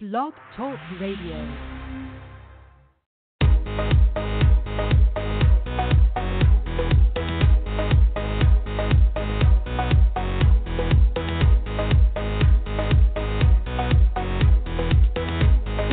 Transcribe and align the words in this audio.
Blog 0.00 0.32
Talk 0.56 0.78
Radio. 0.98 1.36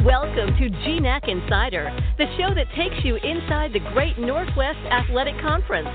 Welcome 0.06 0.56
to 0.56 0.70
GNAC 0.70 1.28
Insider, 1.28 1.92
the 2.18 2.28
show 2.38 2.54
that 2.56 2.68
takes 2.78 3.04
you 3.04 3.18
inside 3.18 3.74
the 3.74 3.80
Great 3.92 4.18
Northwest 4.18 4.80
Athletic 4.90 5.36
Conference. 5.42 5.90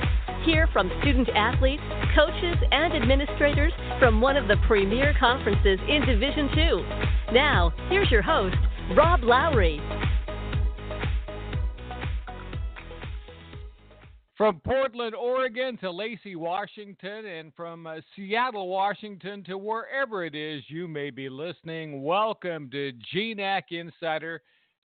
Hear 0.45 0.66
from 0.73 0.91
student 1.02 1.28
athletes, 1.37 1.82
coaches, 2.16 2.56
and 2.73 2.95
administrators 2.95 3.73
from 4.00 4.20
one 4.20 4.37
of 4.37 4.48
the 4.48 4.56
premier 4.66 5.14
conferences 5.20 5.78
in 5.88 6.05
Division 6.05 6.48
II. 6.59 7.33
Now, 7.33 7.73
here's 7.88 8.10
your 8.10 8.23
host, 8.23 8.56
Rob 8.97 9.22
Lowry. 9.22 9.80
From 14.36 14.61
Portland, 14.64 15.14
Oregon 15.14 15.77
to 15.77 15.92
Lacey, 15.92 16.34
Washington, 16.34 17.24
and 17.24 17.55
from 17.55 17.86
uh, 17.86 18.00
Seattle, 18.17 18.67
Washington 18.67 19.45
to 19.45 19.56
wherever 19.56 20.24
it 20.24 20.34
is 20.34 20.64
you 20.67 20.89
may 20.89 21.11
be 21.11 21.28
listening, 21.28 22.02
welcome 22.02 22.69
to 22.70 22.91
GNAC 23.14 23.70
Insider, 23.70 24.42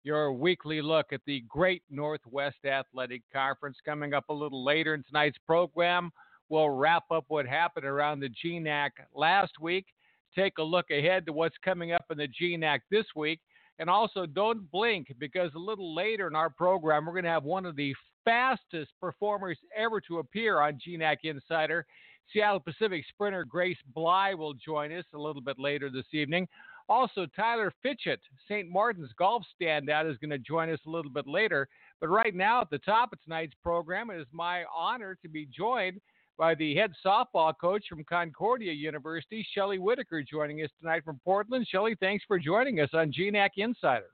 your 0.07 0.31
weekly 0.31 0.81
look 0.81 1.07
at 1.11 1.19
the 1.27 1.43
Great 1.49 1.83
Northwest 1.89 2.63
Athletic 2.65 3.23
Conference. 3.31 3.75
Coming 3.83 4.13
up 4.13 4.23
a 4.29 4.33
little 4.33 4.63
later 4.63 4.93
in 4.93 5.03
tonight's 5.03 5.37
program, 5.45 6.11
we'll 6.47 6.69
wrap 6.69 7.03
up 7.11 7.25
what 7.27 7.45
happened 7.45 7.85
around 7.85 8.21
the 8.21 8.29
GNAC 8.29 8.91
last 9.13 9.59
week, 9.59 9.85
take 10.33 10.59
a 10.59 10.63
look 10.63 10.91
ahead 10.91 11.25
to 11.25 11.33
what's 11.33 11.57
coming 11.63 11.91
up 11.91 12.05
in 12.09 12.17
the 12.17 12.29
GNAC 12.41 12.79
this 12.89 13.03
week, 13.17 13.41
and 13.79 13.89
also 13.89 14.25
don't 14.25 14.71
blink 14.71 15.13
because 15.19 15.51
a 15.55 15.59
little 15.59 15.93
later 15.93 16.25
in 16.27 16.37
our 16.37 16.49
program, 16.49 17.05
we're 17.05 17.11
going 17.11 17.25
to 17.25 17.29
have 17.29 17.43
one 17.43 17.65
of 17.65 17.75
the 17.75 17.93
fastest 18.23 18.93
performers 19.01 19.57
ever 19.75 19.99
to 19.99 20.19
appear 20.19 20.61
on 20.61 20.79
GNAC 20.87 21.17
Insider. 21.23 21.85
Seattle 22.31 22.61
Pacific 22.61 23.03
sprinter 23.09 23.43
Grace 23.43 23.77
Bley 23.93 24.35
will 24.35 24.53
join 24.53 24.93
us 24.93 25.05
a 25.13 25.17
little 25.17 25.41
bit 25.41 25.59
later 25.59 25.89
this 25.89 26.13
evening. 26.13 26.47
Also, 26.89 27.27
Tyler 27.35 27.73
Fitchett, 27.83 28.21
St. 28.47 28.69
Martin's 28.69 29.11
golf 29.17 29.43
standout, 29.61 30.09
is 30.09 30.17
going 30.17 30.29
to 30.29 30.37
join 30.37 30.69
us 30.69 30.79
a 30.87 30.89
little 30.89 31.11
bit 31.11 31.27
later. 31.27 31.67
But 31.99 32.07
right 32.07 32.33
now, 32.33 32.61
at 32.61 32.69
the 32.69 32.79
top 32.79 33.11
of 33.11 33.21
tonight's 33.23 33.55
program, 33.61 34.09
it 34.09 34.21
is 34.21 34.27
my 34.31 34.63
honor 34.73 35.17
to 35.21 35.27
be 35.27 35.45
joined 35.45 35.99
by 36.37 36.55
the 36.55 36.75
head 36.75 36.93
softball 37.05 37.53
coach 37.59 37.85
from 37.89 38.03
Concordia 38.03 38.71
University, 38.71 39.45
Shelley 39.53 39.79
Whitaker, 39.79 40.23
joining 40.23 40.61
us 40.61 40.69
tonight 40.79 41.03
from 41.03 41.19
Portland. 41.25 41.67
Shelley, 41.67 41.97
thanks 41.99 42.23
for 42.27 42.39
joining 42.39 42.79
us 42.79 42.89
on 42.93 43.11
GNAC 43.11 43.51
Insider. 43.57 44.11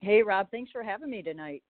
Hey, 0.00 0.22
Rob, 0.22 0.48
thanks 0.50 0.70
for 0.70 0.82
having 0.82 1.10
me 1.10 1.22
tonight. 1.22 1.62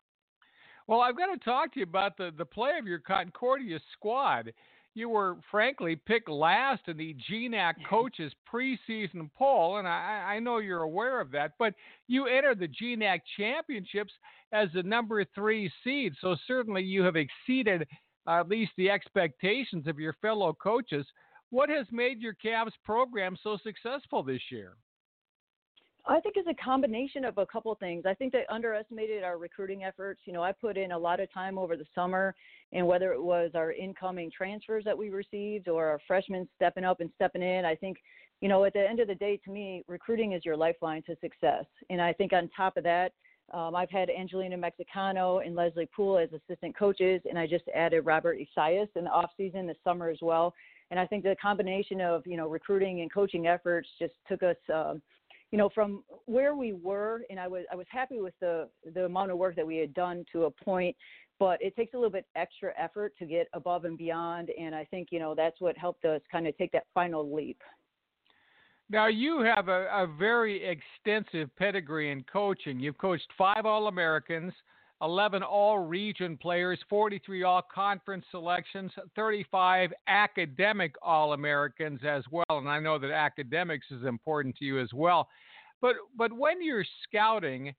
Well, 0.86 1.00
I've 1.00 1.16
got 1.16 1.33
to 1.33 1.39
talk 1.39 1.73
to 1.74 1.80
you 1.80 1.84
about 1.84 2.17
the, 2.18 2.30
the 2.36 2.45
play 2.45 2.73
of 2.78 2.86
your 2.86 2.98
Concordia 2.98 3.78
squad. 3.92 4.52
You 4.96 5.08
were, 5.08 5.36
frankly, 5.50 5.96
picked 5.96 6.28
last 6.28 6.82
in 6.86 6.96
the 6.96 7.16
GNAC 7.28 7.74
coaches 7.90 8.32
preseason 8.52 9.28
poll, 9.36 9.78
and 9.78 9.88
I, 9.88 10.34
I 10.34 10.38
know 10.38 10.58
you're 10.58 10.82
aware 10.82 11.20
of 11.20 11.32
that, 11.32 11.55
but 11.58 11.74
you 12.06 12.27
entered 12.27 12.60
the 12.60 12.68
GNAC 12.68 13.20
championships 13.36 14.12
as 14.52 14.68
the 14.72 14.84
number 14.84 15.24
three 15.24 15.70
seed, 15.83 16.14
so 16.20 16.36
certainly 16.46 16.83
you 16.83 17.02
have 17.02 17.16
exceeded 17.16 17.88
uh, 18.27 18.40
at 18.40 18.48
least 18.48 18.70
the 18.77 18.88
expectations 18.88 19.88
of 19.88 19.98
your 19.98 20.14
fellow 20.22 20.52
coaches. 20.52 21.04
What 21.50 21.68
has 21.70 21.86
made 21.90 22.20
your 22.20 22.34
Cavs 22.34 22.72
program 22.84 23.36
so 23.42 23.58
successful 23.64 24.22
this 24.22 24.42
year? 24.50 24.77
I 26.06 26.20
think 26.20 26.34
it's 26.36 26.48
a 26.48 26.62
combination 26.62 27.24
of 27.24 27.38
a 27.38 27.46
couple 27.46 27.72
of 27.72 27.78
things. 27.78 28.04
I 28.06 28.12
think 28.12 28.32
they 28.32 28.44
underestimated 28.50 29.24
our 29.24 29.38
recruiting 29.38 29.84
efforts. 29.84 30.20
You 30.26 30.34
know, 30.34 30.42
I 30.42 30.52
put 30.52 30.76
in 30.76 30.92
a 30.92 30.98
lot 30.98 31.18
of 31.18 31.32
time 31.32 31.56
over 31.56 31.76
the 31.76 31.86
summer, 31.94 32.34
and 32.72 32.86
whether 32.86 33.12
it 33.12 33.22
was 33.22 33.52
our 33.54 33.72
incoming 33.72 34.30
transfers 34.30 34.84
that 34.84 34.96
we 34.96 35.08
received 35.08 35.68
or 35.68 35.86
our 35.86 36.00
freshmen 36.06 36.46
stepping 36.56 36.84
up 36.84 37.00
and 37.00 37.10
stepping 37.14 37.42
in, 37.42 37.64
I 37.64 37.74
think, 37.74 37.98
you 38.42 38.48
know, 38.48 38.64
at 38.64 38.74
the 38.74 38.86
end 38.86 39.00
of 39.00 39.08
the 39.08 39.14
day, 39.14 39.40
to 39.44 39.50
me, 39.50 39.82
recruiting 39.88 40.32
is 40.32 40.44
your 40.44 40.56
lifeline 40.56 41.02
to 41.04 41.16
success. 41.22 41.64
And 41.88 42.02
I 42.02 42.12
think 42.12 42.34
on 42.34 42.50
top 42.54 42.76
of 42.76 42.84
that, 42.84 43.12
um, 43.52 43.74
I've 43.74 43.90
had 43.90 44.10
Angelina 44.10 44.56
Mexicano 44.56 45.46
and 45.46 45.54
Leslie 45.54 45.88
Poole 45.94 46.18
as 46.18 46.28
assistant 46.32 46.76
coaches, 46.76 47.22
and 47.28 47.38
I 47.38 47.46
just 47.46 47.64
added 47.74 48.04
Robert 48.04 48.38
Isaias 48.38 48.88
in 48.96 49.04
the 49.04 49.10
off 49.10 49.30
season 49.36 49.66
this 49.66 49.76
summer 49.84 50.08
as 50.10 50.18
well. 50.20 50.54
And 50.90 51.00
I 51.00 51.06
think 51.06 51.24
the 51.24 51.36
combination 51.40 52.00
of 52.00 52.26
you 52.26 52.36
know 52.36 52.48
recruiting 52.48 53.00
and 53.00 53.12
coaching 53.12 53.46
efforts 53.46 53.88
just 53.98 54.14
took 54.28 54.42
us. 54.42 54.56
Um, 54.72 55.00
you 55.50 55.58
know, 55.58 55.68
from 55.74 56.02
where 56.27 56.55
we 56.55 56.72
were, 56.72 57.22
and 57.30 57.38
I 57.38 57.46
was 57.46 57.64
I 57.70 57.77
was 57.77 57.86
happy 57.90 58.20
with 58.20 58.34
the 58.40 58.68
the 58.94 59.05
amount 59.05 59.30
of 59.30 59.38
work 59.38 59.56
that 59.56 59.66
we 59.66 59.77
had 59.77 59.94
done 59.94 60.24
to 60.32 60.44
a 60.44 60.50
point, 60.50 60.96
but 61.38 61.60
it 61.62 61.77
takes 61.77 61.94
a 61.94 61.96
little 61.96 62.10
bit 62.10 62.27
extra 62.34 62.72
effort 62.78 63.14
to 63.18 63.27
get 63.27 63.48
above 63.52 63.84
and 63.84 63.96
beyond, 63.96 64.50
and 64.58 64.74
I 64.74 64.84
think 64.84 65.08
you 65.10 65.18
know 65.18 65.34
that's 65.34 65.60
what 65.60 65.77
helped 65.78 66.04
us 66.04 66.20
kind 66.30 66.46
of 66.46 66.56
take 66.58 66.72
that 66.72 66.86
final 66.92 67.34
leap. 67.34 67.60
Now 68.90 69.06
you 69.06 69.40
have 69.40 69.68
a, 69.68 69.86
a 69.92 70.06
very 70.18 70.62
extensive 70.64 71.54
pedigree 71.56 72.10
in 72.10 72.22
coaching. 72.24 72.78
You've 72.78 72.98
coached 72.98 73.27
five 73.38 73.64
All 73.64 73.86
Americans, 73.86 74.52
11 75.04 75.42
all 75.42 75.78
region 75.78 76.36
players, 76.38 76.78
43 76.88 77.42
all 77.42 77.62
conference 77.72 78.24
selections, 78.30 78.90
35 79.14 79.92
academic 80.08 80.94
all 81.02 81.34
Americans 81.34 82.00
as 82.06 82.24
well. 82.30 82.44
And 82.48 82.68
I 82.68 82.80
know 82.80 82.98
that 82.98 83.10
academics 83.10 83.86
is 83.90 84.04
important 84.04 84.56
to 84.56 84.64
you 84.64 84.80
as 84.80 84.88
well. 84.94 85.28
But, 85.82 85.96
but 86.16 86.32
when 86.32 86.62
you're 86.62 86.86
scouting, 87.06 87.74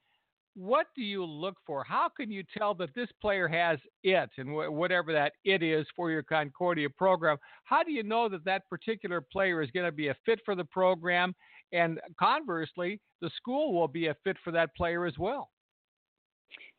what 0.55 0.87
do 0.95 1.01
you 1.01 1.25
look 1.25 1.55
for? 1.65 1.83
How 1.83 2.09
can 2.09 2.31
you 2.31 2.43
tell 2.55 2.75
that 2.75 2.93
this 2.93 3.09
player 3.21 3.47
has 3.47 3.79
it 4.03 4.29
and 4.37 4.49
wh- 4.49 4.71
whatever 4.71 5.11
that 5.11 5.33
it 5.43 5.63
is 5.63 5.87
for 5.95 6.11
your 6.11 6.23
Concordia 6.23 6.89
program? 6.91 7.37
How 7.63 7.81
do 7.83 7.91
you 7.91 8.03
know 8.03 8.29
that 8.29 8.45
that 8.45 8.69
particular 8.69 9.19
player 9.19 9.63
is 9.63 9.71
going 9.71 9.87
to 9.87 9.91
be 9.91 10.09
a 10.09 10.15
fit 10.25 10.39
for 10.45 10.53
the 10.53 10.63
program? 10.63 11.33
And 11.73 11.99
conversely, 12.19 13.01
the 13.21 13.31
school 13.35 13.73
will 13.73 13.87
be 13.87 14.07
a 14.07 14.15
fit 14.23 14.37
for 14.43 14.51
that 14.51 14.75
player 14.75 15.07
as 15.07 15.17
well. 15.17 15.49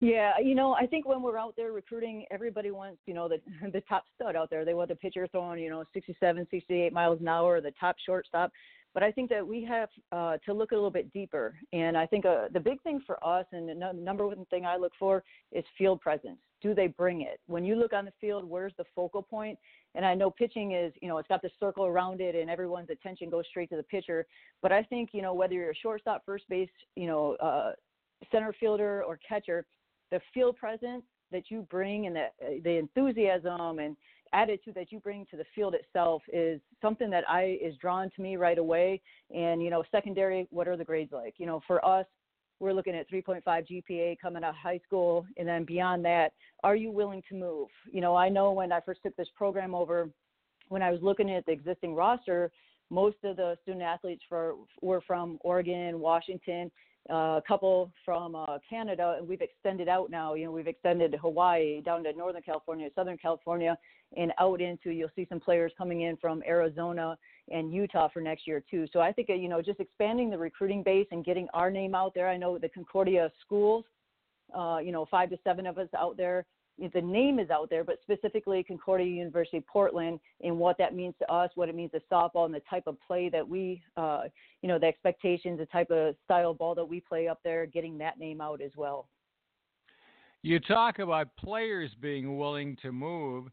Yeah, 0.01 0.33
you 0.43 0.55
know, 0.55 0.75
I 0.75 0.87
think 0.87 1.07
when 1.07 1.23
we're 1.23 1.39
out 1.39 1.55
there 1.57 1.73
recruiting, 1.73 2.27
everybody 2.31 2.71
wants, 2.71 3.01
you 3.07 3.15
know, 3.15 3.29
the 3.29 3.41
the 3.73 3.81
top 3.83 4.05
stud 4.15 4.37
out 4.37 4.51
there. 4.51 4.65
They 4.65 4.75
want 4.75 4.91
the 4.91 4.97
pitcher 4.97 5.27
throwing, 5.27 5.63
you 5.63 5.71
know, 5.71 5.85
67, 5.95 6.47
68 6.51 6.93
miles 6.93 7.21
an 7.21 7.29
hour, 7.29 7.61
the 7.61 7.73
top 7.81 7.97
shortstop. 8.05 8.53
But 8.97 9.03
I 9.03 9.13
think 9.13 9.29
that 9.29 9.47
we 9.47 9.63
have 9.65 9.91
uh, 10.11 10.39
to 10.47 10.55
look 10.55 10.73
a 10.73 10.75
little 10.75 10.91
bit 10.91 11.13
deeper. 11.13 11.55
And 11.75 11.99
I 11.99 12.07
think 12.07 12.25
uh, 12.25 12.47
the 12.51 12.61
big 12.61 12.81
thing 12.83 13.03
for 13.07 13.23
us, 13.23 13.45
and 13.53 13.69
the 13.69 13.75
no, 13.75 13.93
number 13.93 14.27
one 14.27 14.47
thing 14.47 14.65
I 14.65 14.79
look 14.79 14.93
for, 14.99 15.23
is 15.53 15.65
field 15.77 16.01
presence. 16.01 16.39
Do 16.63 16.75
they 16.75 16.87
bring 16.87 17.21
it? 17.21 17.39
When 17.47 17.63
you 17.63 17.75
look 17.75 17.93
on 17.93 18.07
the 18.07 18.13
field, 18.23 18.49
where's 18.49 18.73
the 18.79 18.87
focal 18.95 19.23
point? 19.23 19.59
And 19.95 20.05
I 20.07 20.15
know 20.15 20.31
pitching 20.31 20.73
is, 20.73 20.95
you 21.03 21.09
know, 21.09 21.19
it's 21.19 21.29
got 21.29 21.43
the 21.43 21.51
circle 21.61 21.85
around 21.85 22.23
it, 22.23 22.35
and 22.35 22.49
everyone's 22.49 22.89
attention 22.89 23.29
goes 23.29 23.45
straight 23.51 23.69
to 23.69 23.77
the 23.77 23.83
pitcher. 23.83 24.27
But 24.63 24.73
I 24.73 24.83
think, 24.83 25.11
you 25.13 25.21
know, 25.21 25.35
whether 25.35 25.53
you're 25.53 25.73
a 25.73 25.77
shortstop, 25.77 26.23
first 26.25 26.49
base, 26.49 26.71
you 26.95 27.07
know, 27.07 27.35
uh, 27.35 27.73
center 28.31 28.55
fielder, 28.59 29.03
or 29.05 29.19
catcher, 29.27 29.65
the 30.11 30.21
field 30.33 30.57
presence 30.57 31.05
that 31.33 31.45
you 31.51 31.67
bring 31.71 32.07
and 32.07 32.17
the 32.17 32.27
the 32.63 32.79
enthusiasm 32.79 33.79
and 33.79 33.97
attitude 34.33 34.75
that 34.75 34.93
you 34.93 35.01
bring 35.01 35.27
to 35.31 35.37
the 35.37 35.45
field 35.55 35.75
itself 35.75 36.23
is 36.33 36.61
something 36.83 37.11
that 37.11 37.29
I 37.29 37.59
is 37.63 37.77
drawn 37.77 38.11
to 38.17 38.23
me 38.23 38.37
right 38.37 38.59
away. 38.59 39.01
And 39.35 39.63
you 39.63 39.71
know, 39.71 39.85
secondary, 39.91 40.47
what 40.51 40.69
are 40.69 40.77
the 40.77 40.85
grades 40.85 41.13
like? 41.13 41.35
You 41.39 41.47
know, 41.47 41.61
for 41.67 41.85
us, 41.85 42.07
we're 42.59 42.73
looking 42.73 42.95
at 42.95 43.11
3.5 43.11 43.43
GPA 43.47 44.19
coming 44.21 44.43
out 44.43 44.51
of 44.51 44.57
high 44.57 44.81
school, 44.87 45.27
and 45.37 45.47
then 45.47 45.65
beyond 45.65 46.05
that, 46.07 46.33
are 46.65 46.77
you 46.77 46.91
willing 46.91 47.23
to 47.29 47.35
move? 47.35 47.69
You 47.93 48.01
know, 48.01 48.17
I 48.17 48.29
know 48.29 48.53
when 48.53 48.73
I 48.73 48.81
first 48.81 49.01
took 49.03 49.15
this 49.17 49.29
program 49.37 49.75
over, 49.75 50.09
when 50.69 50.83
I 50.83 50.91
was 50.91 51.01
looking 51.03 51.31
at 51.31 51.45
the 51.45 51.53
existing 51.53 51.95
roster, 51.95 52.51
most 52.89 53.17
of 53.25 53.37
the 53.37 53.59
student 53.63 53.83
athletes 53.83 54.23
for, 54.29 54.55
were 54.81 55.03
from 55.07 55.39
Oregon, 55.43 56.01
Washington, 56.01 56.71
uh, 56.71 56.71
a 57.09 57.43
couple 57.47 57.93
from 58.05 58.35
uh, 58.35 58.59
Canada, 58.69 59.17
and 59.19 59.29
we've 59.29 59.41
extended 59.41 59.89
out 59.89 60.11
now. 60.11 60.35
You 60.35 60.47
know, 60.47 60.53
we've 60.53 60.67
extended 60.67 61.13
to 61.13 61.19
Hawaii, 61.19 61.81
down 61.83 62.05
to 62.05 62.13
Northern 62.13 62.43
California, 62.43 62.89
Southern 62.95 63.19
California, 63.19 63.77
and 64.17 64.33
out 64.41 64.61
into. 64.61 64.91
You'll 64.91 65.11
see 65.15 65.27
some 65.29 65.41
players 65.41 65.73
coming 65.79 66.03
in 66.03 66.17
from 66.17 66.43
Arizona 66.47 67.17
and 67.51 67.73
Utah 67.73 68.09
for 68.13 68.21
next 68.21 68.47
year 68.47 68.63
too. 68.71 68.87
So 68.93 69.01
I 69.01 69.13
think 69.13 69.31
uh, 69.31 69.35
you 69.35 69.49
know, 69.49 69.63
just 69.63 69.81
expanding 69.81 70.31
the 70.31 70.39
recruiting 70.39 70.83
base 70.83 71.07
and 71.11 71.25
getting 71.25 71.49
our 71.55 71.71
name 71.71 71.95
out 71.95 72.13
there. 72.15 72.29
I 72.29 72.37
know 72.37 72.59
the 72.59 72.69
Concordia 72.69 73.31
schools, 73.41 73.85
uh, 74.57 74.79
you 74.83 74.93
know, 74.93 75.07
five 75.11 75.31
to 75.31 75.39
seven 75.45 75.67
of 75.67 75.79
us 75.79 75.89
out 75.97 76.17
there 76.17 76.45
the 76.79 77.01
name 77.01 77.39
is 77.39 77.51
out 77.51 77.71
there, 77.71 77.85
but 77.85 77.99
specifically 78.03 78.63
Concordia 78.63 79.07
University 79.07 79.61
Portland 79.61 80.21
and 80.43 80.59
what 80.59 80.77
that 80.79 80.95
means 80.95 81.15
to 81.19 81.33
us, 81.33 81.51
what 81.55 81.69
it 81.69 81.75
means 81.75 81.91
to 81.93 82.01
softball, 82.13 82.45
and 82.45 82.55
the 82.55 82.63
type 82.69 82.85
of 82.87 82.97
play 83.07 83.29
that 83.31 83.47
we, 83.47 83.83
uh, 83.97 84.23
you 84.63 84.69
know, 84.69 84.79
the 84.79 84.87
expectations, 84.87 85.59
the 85.59 85.67
type 85.67 85.91
of 85.91 86.15
style 86.25 86.51
of 86.51 86.59
ball 86.59 86.75
that 86.75 86.85
we 86.85 87.01
play 87.01 87.29
up 87.29 87.41
there, 87.45 87.67
getting 87.67 87.97
that 87.99 88.19
name 88.19 88.41
out 88.41 88.61
as 88.61 88.73
well. 88.77 89.09
You 90.43 90.61
talk 90.61 90.99
about 90.99 91.35
players 91.37 91.91
being 92.01 92.37
willing 92.37 92.77
to 92.83 92.93
move. 92.93 93.47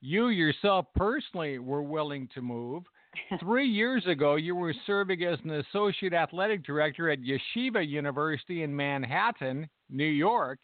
You 0.00 0.28
yourself 0.28 0.86
personally 0.94 1.58
were 1.58 1.82
willing 1.82 2.28
to 2.34 2.40
move. 2.40 2.84
Three 3.40 3.66
years 3.66 4.06
ago, 4.06 4.36
you 4.36 4.54
were 4.54 4.74
serving 4.86 5.24
as 5.24 5.38
an 5.42 5.50
associate 5.50 6.12
athletic 6.12 6.64
director 6.64 7.10
at 7.10 7.18
Yeshiva 7.18 7.86
University 7.86 8.62
in 8.62 8.74
Manhattan, 8.74 9.68
New 9.90 10.04
York 10.04 10.60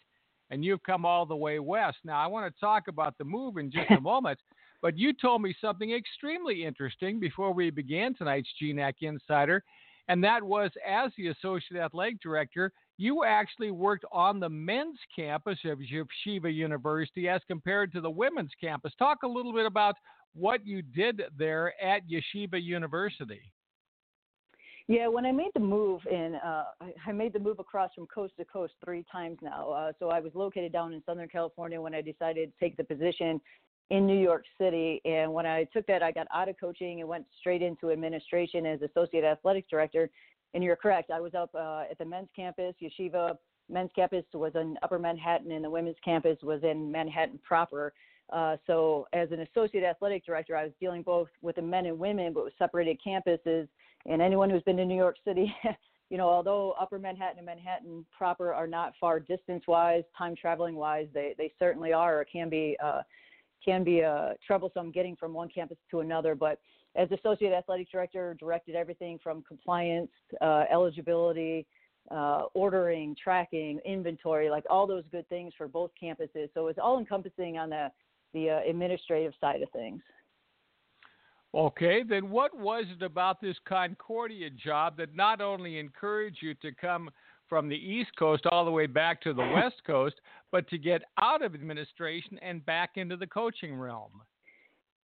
and 0.54 0.64
you've 0.64 0.82
come 0.84 1.04
all 1.04 1.26
the 1.26 1.36
way 1.36 1.58
west. 1.58 1.98
Now, 2.04 2.22
I 2.22 2.28
want 2.28 2.52
to 2.52 2.60
talk 2.60 2.84
about 2.86 3.18
the 3.18 3.24
move 3.24 3.56
in 3.56 3.72
just 3.72 3.90
a 3.90 4.00
moment, 4.00 4.38
but 4.80 4.96
you 4.96 5.12
told 5.12 5.42
me 5.42 5.54
something 5.60 5.92
extremely 5.92 6.64
interesting 6.64 7.18
before 7.18 7.52
we 7.52 7.70
began 7.70 8.14
tonight's 8.14 8.48
GNAC 8.62 8.94
Insider, 9.00 9.64
and 10.06 10.22
that 10.22 10.42
was 10.42 10.70
as 10.86 11.10
the 11.18 11.28
Associate 11.28 11.80
Athletic 11.80 12.20
Director, 12.20 12.72
you 12.96 13.24
actually 13.24 13.72
worked 13.72 14.04
on 14.12 14.38
the 14.38 14.48
men's 14.48 14.98
campus 15.14 15.58
of 15.64 15.80
Yeshiva 15.80 16.54
University 16.54 17.28
as 17.28 17.40
compared 17.48 17.92
to 17.92 18.00
the 18.00 18.10
women's 18.10 18.52
campus. 18.60 18.92
Talk 18.96 19.24
a 19.24 19.28
little 19.28 19.52
bit 19.52 19.66
about 19.66 19.96
what 20.34 20.64
you 20.64 20.82
did 20.82 21.22
there 21.36 21.72
at 21.82 22.02
Yeshiva 22.08 22.62
University. 22.62 23.40
Yeah, 24.86 25.08
when 25.08 25.24
I 25.24 25.32
made 25.32 25.50
the 25.54 25.60
move, 25.60 26.02
and 26.12 26.36
uh, 26.36 26.64
I 27.06 27.12
made 27.12 27.32
the 27.32 27.38
move 27.38 27.58
across 27.58 27.90
from 27.94 28.06
coast 28.06 28.34
to 28.36 28.44
coast 28.44 28.74
three 28.84 29.02
times 29.10 29.38
now. 29.40 29.70
Uh, 29.70 29.92
so 29.98 30.10
I 30.10 30.20
was 30.20 30.32
located 30.34 30.72
down 30.72 30.92
in 30.92 31.02
Southern 31.06 31.28
California 31.28 31.80
when 31.80 31.94
I 31.94 32.02
decided 32.02 32.52
to 32.52 32.60
take 32.60 32.76
the 32.76 32.84
position 32.84 33.40
in 33.88 34.06
New 34.06 34.18
York 34.18 34.44
City. 34.60 35.00
And 35.06 35.32
when 35.32 35.46
I 35.46 35.64
took 35.72 35.86
that, 35.86 36.02
I 36.02 36.12
got 36.12 36.26
out 36.34 36.50
of 36.50 36.56
coaching 36.60 37.00
and 37.00 37.08
went 37.08 37.24
straight 37.38 37.62
into 37.62 37.92
administration 37.92 38.66
as 38.66 38.80
associate 38.82 39.24
athletic 39.24 39.70
director. 39.70 40.10
And 40.52 40.62
you're 40.62 40.76
correct, 40.76 41.10
I 41.10 41.20
was 41.20 41.34
up 41.34 41.50
uh, 41.54 41.84
at 41.90 41.96
the 41.98 42.04
men's 42.04 42.28
campus. 42.36 42.74
Yeshiva 42.82 43.38
men's 43.70 43.90
campus 43.96 44.24
was 44.34 44.52
in 44.54 44.76
Upper 44.82 44.98
Manhattan, 44.98 45.50
and 45.52 45.64
the 45.64 45.70
women's 45.70 45.96
campus 46.04 46.36
was 46.42 46.62
in 46.62 46.92
Manhattan 46.92 47.40
proper. 47.42 47.94
Uh, 48.30 48.56
so 48.66 49.06
as 49.14 49.30
an 49.32 49.40
associate 49.40 49.84
athletic 49.84 50.26
director, 50.26 50.56
I 50.56 50.64
was 50.64 50.72
dealing 50.78 51.02
both 51.02 51.28
with 51.40 51.56
the 51.56 51.62
men 51.62 51.86
and 51.86 51.98
women, 51.98 52.34
but 52.34 52.44
with 52.44 52.52
separated 52.58 52.98
campuses 53.06 53.66
and 54.06 54.20
anyone 54.20 54.50
who's 54.50 54.62
been 54.62 54.76
to 54.76 54.84
New 54.84 54.96
York 54.96 55.16
City, 55.24 55.54
you 56.10 56.18
know, 56.18 56.28
although 56.28 56.74
Upper 56.80 56.98
Manhattan 56.98 57.38
and 57.38 57.46
Manhattan 57.46 58.04
proper 58.16 58.52
are 58.52 58.66
not 58.66 58.92
far 59.00 59.20
distance 59.20 59.64
wise, 59.66 60.04
time 60.16 60.36
traveling 60.36 60.74
wise, 60.76 61.06
they 61.14 61.34
they 61.38 61.52
certainly 61.58 61.92
are 61.92 62.20
or 62.20 62.24
can 62.24 62.48
be 62.48 62.76
uh, 62.82 63.02
can 63.64 63.82
be 63.82 64.04
uh, 64.04 64.30
troublesome 64.46 64.90
getting 64.90 65.16
from 65.16 65.32
one 65.32 65.48
campus 65.48 65.78
to 65.90 66.00
another. 66.00 66.34
But 66.34 66.58
as 66.96 67.08
associate 67.10 67.52
athletic 67.52 67.90
director, 67.90 68.36
directed 68.38 68.76
everything 68.76 69.18
from 69.22 69.42
compliance, 69.42 70.10
uh, 70.40 70.64
eligibility, 70.70 71.66
uh, 72.10 72.44
ordering, 72.54 73.16
tracking, 73.22 73.80
inventory, 73.84 74.50
like 74.50 74.64
all 74.68 74.86
those 74.86 75.04
good 75.10 75.28
things 75.28 75.52
for 75.56 75.66
both 75.66 75.90
campuses. 76.00 76.48
So 76.54 76.68
it's 76.68 76.78
all 76.80 76.98
encompassing 76.98 77.58
on 77.58 77.70
the 77.70 77.90
the 78.34 78.50
uh, 78.50 78.60
administrative 78.68 79.32
side 79.40 79.62
of 79.62 79.70
things. 79.70 80.02
Okay, 81.54 82.02
then 82.02 82.30
what 82.30 82.58
was 82.58 82.84
it 82.90 83.02
about 83.04 83.40
this 83.40 83.56
Concordia 83.64 84.50
job 84.50 84.96
that 84.96 85.14
not 85.14 85.40
only 85.40 85.78
encouraged 85.78 86.38
you 86.42 86.54
to 86.54 86.72
come 86.72 87.08
from 87.48 87.68
the 87.68 87.76
East 87.76 88.10
Coast 88.18 88.44
all 88.50 88.64
the 88.64 88.70
way 88.72 88.86
back 88.86 89.22
to 89.22 89.32
the 89.32 89.46
West 89.54 89.76
Coast, 89.86 90.16
but 90.50 90.68
to 90.68 90.78
get 90.78 91.02
out 91.20 91.42
of 91.42 91.54
administration 91.54 92.38
and 92.42 92.66
back 92.66 92.92
into 92.96 93.16
the 93.16 93.26
coaching 93.26 93.76
realm? 93.76 94.10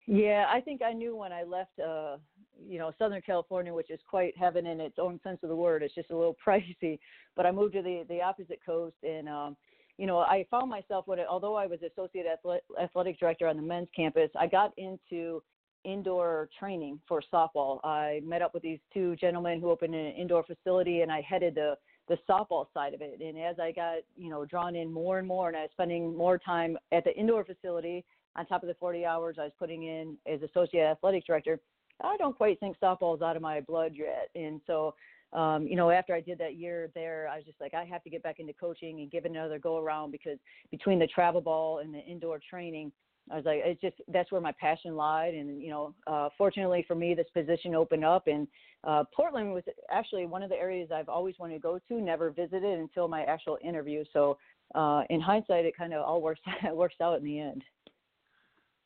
Yeah, 0.07 0.47
I 0.53 0.61
think 0.61 0.83
I 0.83 0.93
knew 0.93 1.15
when 1.15 1.33
I 1.33 1.45
left, 1.45 1.79
uh, 1.79 2.17
you 2.61 2.79
know, 2.81 2.91
Southern 2.99 3.23
California, 3.23 3.73
which 3.73 3.91
is 3.91 4.01
quite 4.09 4.37
heaven 4.37 4.67
in 4.67 4.81
its 4.81 4.97
own 4.99 5.21
sense 5.23 5.39
of 5.45 5.51
the 5.51 5.57
word. 5.57 5.85
It's 5.85 5.95
just 5.95 6.11
a 6.11 6.17
little 6.17 6.37
pricey, 6.47 6.99
but 7.37 7.47
I 7.47 7.53
moved 7.53 7.75
to 7.75 7.83
the 7.83 8.05
the 8.09 8.21
opposite 8.23 8.59
coast, 8.67 8.97
and 9.05 9.29
um, 9.29 9.57
you 9.99 10.07
know, 10.09 10.19
I 10.19 10.47
found 10.51 10.69
myself 10.69 11.07
what, 11.07 11.21
although 11.29 11.55
I 11.55 11.67
was 11.67 11.79
associate 11.83 12.27
athletic 12.27 13.21
director 13.21 13.47
on 13.47 13.57
the 13.57 13.63
men's 13.63 13.89
campus, 13.95 14.31
I 14.37 14.49
got 14.49 14.73
into 14.77 15.43
indoor 15.85 16.49
training 16.59 17.01
for 17.09 17.23
softball. 17.33 17.85
I 17.85 18.21
met 18.25 18.43
up 18.43 18.55
with 18.55 18.63
these 18.63 18.81
two 18.93 19.17
gentlemen 19.17 19.61
who 19.61 19.71
opened 19.71 19.95
an 19.95 20.13
indoor 20.13 20.45
facility, 20.45 21.01
and 21.03 21.11
I 21.11 21.21
headed 21.21 21.55
the 21.55 21.77
the 22.09 22.19
softball 22.29 22.67
side 22.75 22.93
of 22.93 23.03
it. 23.03 23.21
And 23.21 23.39
as 23.39 23.59
I 23.61 23.73
got 23.73 23.99
you 24.17 24.31
know 24.31 24.45
drawn 24.45 24.75
in 24.77 24.93
more 24.93 25.19
and 25.19 25.29
more, 25.29 25.49
and 25.49 25.57
I 25.57 25.63
was 25.63 25.71
spending 25.73 26.17
more 26.17 26.39
time 26.39 26.77
at 26.93 27.05
the 27.05 27.15
indoor 27.17 27.45
facility 27.45 28.05
on 28.37 28.47
top 28.47 28.63
of 28.63 28.69
the 28.69 28.75
40 28.75 29.05
hours 29.05 29.37
I 29.39 29.45
was 29.45 29.53
putting 29.59 29.85
in 29.85 30.17
as 30.27 30.41
associate 30.43 30.85
athletic 30.85 31.27
director, 31.27 31.61
I 32.03 32.17
don't 32.17 32.37
quite 32.37 32.59
think 32.61 32.77
softball 32.83 33.17
is 33.17 33.23
out 33.23 33.37
of 33.37 33.43
my 33.43 33.61
blood 33.61 33.93
yet. 33.95 34.31
And 34.35 34.61
so, 34.67 34.95
um, 35.33 35.67
you 35.67 35.77
know, 35.77 35.91
after 35.91 36.15
I 36.15 36.21
did 36.21 36.39
that 36.39 36.57
year 36.57 36.91
there, 36.95 37.29
I 37.31 37.37
was 37.37 37.45
just 37.45 37.61
like, 37.61 37.75
I 37.75 37.85
have 37.85 38.03
to 38.05 38.11
get 38.11 38.23
back 38.23 38.39
into 38.39 38.53
coaching 38.53 39.01
and 39.01 39.11
give 39.11 39.25
it 39.25 39.31
another 39.31 39.59
go 39.59 39.79
around 39.79 40.13
because 40.13 40.39
between 40.71 40.99
the 40.99 41.07
travel 41.07 41.41
ball 41.41 41.79
and 41.79 41.93
the 41.93 42.01
indoor 42.01 42.41
training, 42.49 42.93
I 43.31 43.37
was 43.37 43.45
like, 43.45 43.61
it's 43.65 43.81
just 43.81 43.97
that's 44.09 44.33
where 44.33 44.41
my 44.41 44.53
passion 44.53 44.97
lied, 44.97 45.35
and 45.35 45.63
you 45.63 45.71
know, 45.71 45.95
uh, 46.07 46.29
fortunately 46.37 46.85
for 46.87 46.95
me, 46.95 47.15
this 47.15 47.29
position 47.33 47.75
opened 47.75 48.05
up, 48.05 48.27
and 48.27 48.49
uh, 48.85 49.05
Portland 49.15 49.53
was 49.53 49.63
actually 49.91 50.27
one 50.27 50.43
of 50.43 50.51
the 50.51 50.57
areas 50.57 50.91
I've 50.93 51.09
always 51.09 51.37
wanted 51.39 51.55
to 51.55 51.61
go 51.61 51.79
to, 51.89 52.01
never 52.01 52.31
visited 52.31 52.79
until 52.79 53.09
my 53.09 53.23
actual 53.25 53.59
interview. 53.63 54.05
So, 54.13 54.39
uh, 54.75 55.03
in 55.11 55.21
hindsight, 55.21 55.65
it 55.65 55.77
kind 55.77 55.93
of 55.95 56.03
all 56.05 56.21
works 56.21 56.41
works 56.73 56.97
out 57.01 57.19
in 57.19 57.25
the 57.25 57.39
end. 57.39 57.63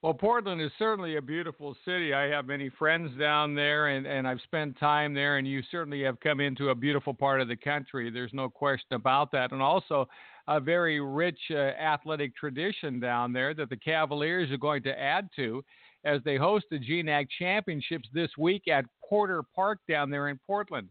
Well, 0.04 0.12
Portland 0.12 0.60
is 0.60 0.70
certainly 0.78 1.16
a 1.16 1.22
beautiful 1.22 1.74
city. 1.86 2.12
I 2.12 2.24
have 2.24 2.44
many 2.44 2.68
friends 2.68 3.18
down 3.18 3.54
there, 3.54 3.86
and, 3.86 4.06
and 4.06 4.28
I've 4.28 4.40
spent 4.42 4.78
time 4.78 5.14
there, 5.14 5.38
and 5.38 5.48
you 5.48 5.62
certainly 5.70 6.02
have 6.02 6.20
come 6.20 6.40
into 6.40 6.68
a 6.68 6.74
beautiful 6.74 7.14
part 7.14 7.40
of 7.40 7.48
the 7.48 7.56
country. 7.56 8.10
There's 8.10 8.34
no 8.34 8.50
question 8.50 8.92
about 8.92 9.32
that. 9.32 9.52
And 9.52 9.62
also, 9.62 10.06
a 10.48 10.60
very 10.60 11.00
rich 11.00 11.38
uh, 11.50 11.56
athletic 11.56 12.36
tradition 12.36 13.00
down 13.00 13.32
there 13.32 13.54
that 13.54 13.70
the 13.70 13.76
Cavaliers 13.76 14.50
are 14.50 14.58
going 14.58 14.82
to 14.82 14.98
add 14.98 15.28
to 15.36 15.64
as 16.04 16.20
they 16.24 16.36
host 16.36 16.66
the 16.70 16.78
GNAC 16.78 17.28
Championships 17.38 18.08
this 18.12 18.30
week 18.36 18.68
at 18.68 18.84
Porter 19.08 19.42
Park 19.54 19.78
down 19.88 20.10
there 20.10 20.28
in 20.28 20.38
Portland. 20.46 20.88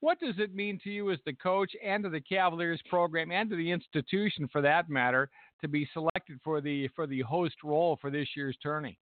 What 0.00 0.18
does 0.18 0.36
it 0.38 0.54
mean 0.54 0.78
to 0.84 0.90
you 0.90 1.10
as 1.10 1.18
the 1.26 1.34
coach 1.34 1.72
and 1.84 2.02
to 2.04 2.10
the 2.10 2.20
Cavaliers 2.20 2.80
program 2.88 3.30
and 3.30 3.50
to 3.50 3.56
the 3.56 3.70
institution 3.70 4.48
for 4.50 4.62
that 4.62 4.88
matter 4.88 5.30
to 5.60 5.68
be 5.68 5.88
selected 5.92 6.38
for 6.42 6.60
the 6.60 6.88
for 6.96 7.06
the 7.06 7.20
host 7.20 7.56
role 7.62 7.98
for 8.00 8.10
this 8.10 8.28
year's 8.34 8.56
tourney? 8.62 8.98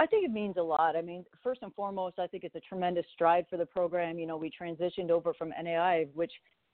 I 0.00 0.06
think 0.06 0.24
it 0.24 0.30
means 0.30 0.56
a 0.56 0.62
lot. 0.62 0.96
I 0.96 1.02
mean, 1.02 1.24
first 1.42 1.62
and 1.62 1.74
foremost, 1.74 2.18
I 2.18 2.26
think 2.28 2.44
it's 2.44 2.54
a 2.54 2.60
tremendous 2.60 3.04
stride 3.12 3.46
for 3.50 3.56
the 3.56 3.66
program. 3.66 4.18
You 4.18 4.26
know, 4.26 4.36
we 4.36 4.50
transitioned 4.50 5.10
over 5.10 5.34
from 5.34 5.50
NAI, 5.50 6.06
which, 6.14 6.32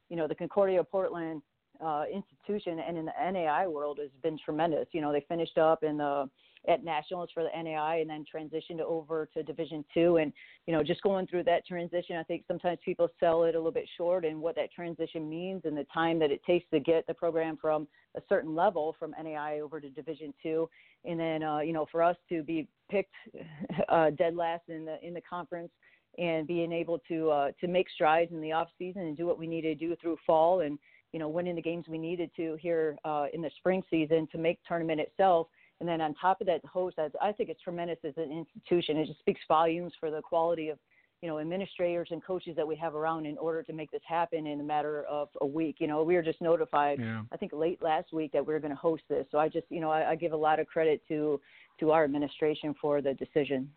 you 0.08 0.16
know, 0.16 0.28
the 0.28 0.34
Concordia 0.34 0.84
Portland 0.84 1.40
uh, 1.82 2.04
institution 2.12 2.80
and 2.80 2.96
in 2.96 3.06
the 3.06 3.32
NAI 3.32 3.66
world 3.66 3.98
has 4.00 4.10
been 4.22 4.38
tremendous. 4.44 4.86
You 4.92 5.00
know, 5.00 5.12
they 5.12 5.24
finished 5.28 5.58
up 5.58 5.82
in 5.82 5.98
the 5.98 6.28
at 6.66 6.82
nationals 6.82 7.28
for 7.34 7.42
the 7.42 7.62
NAI 7.62 7.96
and 7.96 8.08
then 8.08 8.24
transitioned 8.24 8.80
over 8.80 9.28
to 9.34 9.42
Division 9.42 9.84
Two. 9.92 10.16
And 10.16 10.32
you 10.66 10.72
know, 10.72 10.82
just 10.82 11.02
going 11.02 11.26
through 11.26 11.44
that 11.44 11.66
transition, 11.66 12.16
I 12.16 12.22
think 12.22 12.44
sometimes 12.48 12.78
people 12.84 13.08
sell 13.20 13.44
it 13.44 13.54
a 13.54 13.58
little 13.58 13.72
bit 13.72 13.88
short 13.96 14.24
and 14.24 14.40
what 14.40 14.56
that 14.56 14.72
transition 14.72 15.28
means 15.28 15.62
and 15.64 15.76
the 15.76 15.86
time 15.92 16.18
that 16.20 16.30
it 16.30 16.42
takes 16.44 16.68
to 16.70 16.80
get 16.80 17.06
the 17.06 17.14
program 17.14 17.58
from 17.60 17.86
a 18.16 18.22
certain 18.28 18.54
level 18.54 18.96
from 18.98 19.14
NAI 19.22 19.60
over 19.60 19.80
to 19.80 19.90
Division 19.90 20.32
Two. 20.42 20.68
And 21.04 21.20
then 21.20 21.42
uh, 21.42 21.58
you 21.58 21.72
know, 21.72 21.86
for 21.90 22.02
us 22.02 22.16
to 22.30 22.42
be 22.42 22.66
picked 22.90 23.14
uh, 23.88 24.10
dead 24.10 24.34
last 24.36 24.62
in 24.68 24.84
the 24.84 24.96
in 25.06 25.14
the 25.14 25.22
conference 25.22 25.70
and 26.18 26.46
being 26.46 26.72
able 26.72 27.00
to 27.08 27.30
uh, 27.30 27.50
to 27.60 27.66
make 27.66 27.90
strides 27.90 28.32
in 28.32 28.40
the 28.40 28.52
off 28.52 28.68
season 28.78 29.02
and 29.02 29.16
do 29.16 29.26
what 29.26 29.38
we 29.38 29.46
need 29.46 29.62
to 29.62 29.74
do 29.74 29.94
through 30.00 30.16
fall 30.26 30.60
and 30.60 30.78
you 31.14 31.20
know, 31.20 31.28
winning 31.28 31.54
the 31.54 31.62
games 31.62 31.84
we 31.88 31.96
needed 31.96 32.28
to 32.34 32.56
here 32.60 32.98
uh, 33.04 33.26
in 33.32 33.40
the 33.40 33.50
spring 33.58 33.84
season 33.88 34.26
to 34.32 34.36
make 34.36 34.58
tournament 34.66 35.00
itself. 35.00 35.46
And 35.78 35.88
then 35.88 36.00
on 36.00 36.12
top 36.14 36.40
of 36.40 36.48
that, 36.48 36.60
the 36.60 36.66
host, 36.66 36.96
I, 36.98 37.08
I 37.22 37.30
think 37.30 37.50
it's 37.50 37.62
tremendous 37.62 37.98
as 38.02 38.14
an 38.16 38.32
institution. 38.32 38.96
It 38.96 39.06
just 39.06 39.20
speaks 39.20 39.40
volumes 39.46 39.92
for 40.00 40.10
the 40.10 40.20
quality 40.20 40.70
of, 40.70 40.78
you 41.22 41.28
know, 41.28 41.38
administrators 41.38 42.08
and 42.10 42.20
coaches 42.22 42.56
that 42.56 42.66
we 42.66 42.74
have 42.74 42.96
around 42.96 43.26
in 43.26 43.38
order 43.38 43.62
to 43.62 43.72
make 43.72 43.92
this 43.92 44.02
happen 44.04 44.48
in 44.48 44.60
a 44.60 44.64
matter 44.64 45.04
of 45.04 45.28
a 45.40 45.46
week. 45.46 45.76
You 45.78 45.86
know, 45.86 46.02
we 46.02 46.16
were 46.16 46.22
just 46.22 46.40
notified, 46.40 46.98
yeah. 46.98 47.22
I 47.32 47.36
think 47.36 47.52
late 47.52 47.80
last 47.80 48.12
week 48.12 48.32
that 48.32 48.44
we 48.44 48.52
are 48.52 48.58
going 48.58 48.72
to 48.72 48.76
host 48.76 49.04
this. 49.08 49.24
So 49.30 49.38
I 49.38 49.48
just, 49.48 49.66
you 49.70 49.80
know, 49.80 49.92
I, 49.92 50.10
I 50.10 50.14
give 50.16 50.32
a 50.32 50.36
lot 50.36 50.58
of 50.58 50.66
credit 50.66 51.00
to 51.06 51.40
to 51.78 51.92
our 51.92 52.02
administration 52.02 52.74
for 52.80 53.00
the 53.00 53.14
decision. 53.14 53.70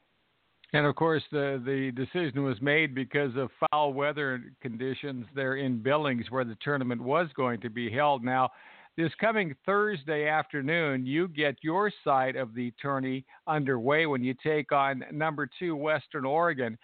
And 0.74 0.86
of 0.86 0.96
course, 0.96 1.24
the 1.32 1.62
the 1.66 1.92
decision 1.92 2.44
was 2.44 2.62
made 2.62 2.94
because 2.94 3.36
of 3.38 3.50
foul 3.72 3.94
weather 3.94 4.44
conditions 4.62 5.26
there 5.34 5.56
in 5.56 5.82
Billings, 5.82 6.30
where 6.30 6.44
the 6.44 6.58
tournament 6.62 7.02
was 7.02 7.30
going 7.36 7.62
to 7.62 7.70
be 7.70 7.90
held. 7.90 8.24
Now, 8.24 8.50
this 8.98 9.12
coming 9.20 9.56
Thursday 9.66 10.28
afternoon, 10.28 11.06
you 11.06 11.30
get 11.30 11.56
your 11.62 11.92
side 12.04 12.36
of 12.36 12.54
the 12.54 12.74
tourney 12.82 13.26
underway 13.46 14.08
when 14.08 14.24
you 14.24 14.34
take 14.44 14.72
on 14.72 15.04
number 15.12 15.50
two 15.60 15.76
Western 15.76 16.26
Oregon. 16.26 16.78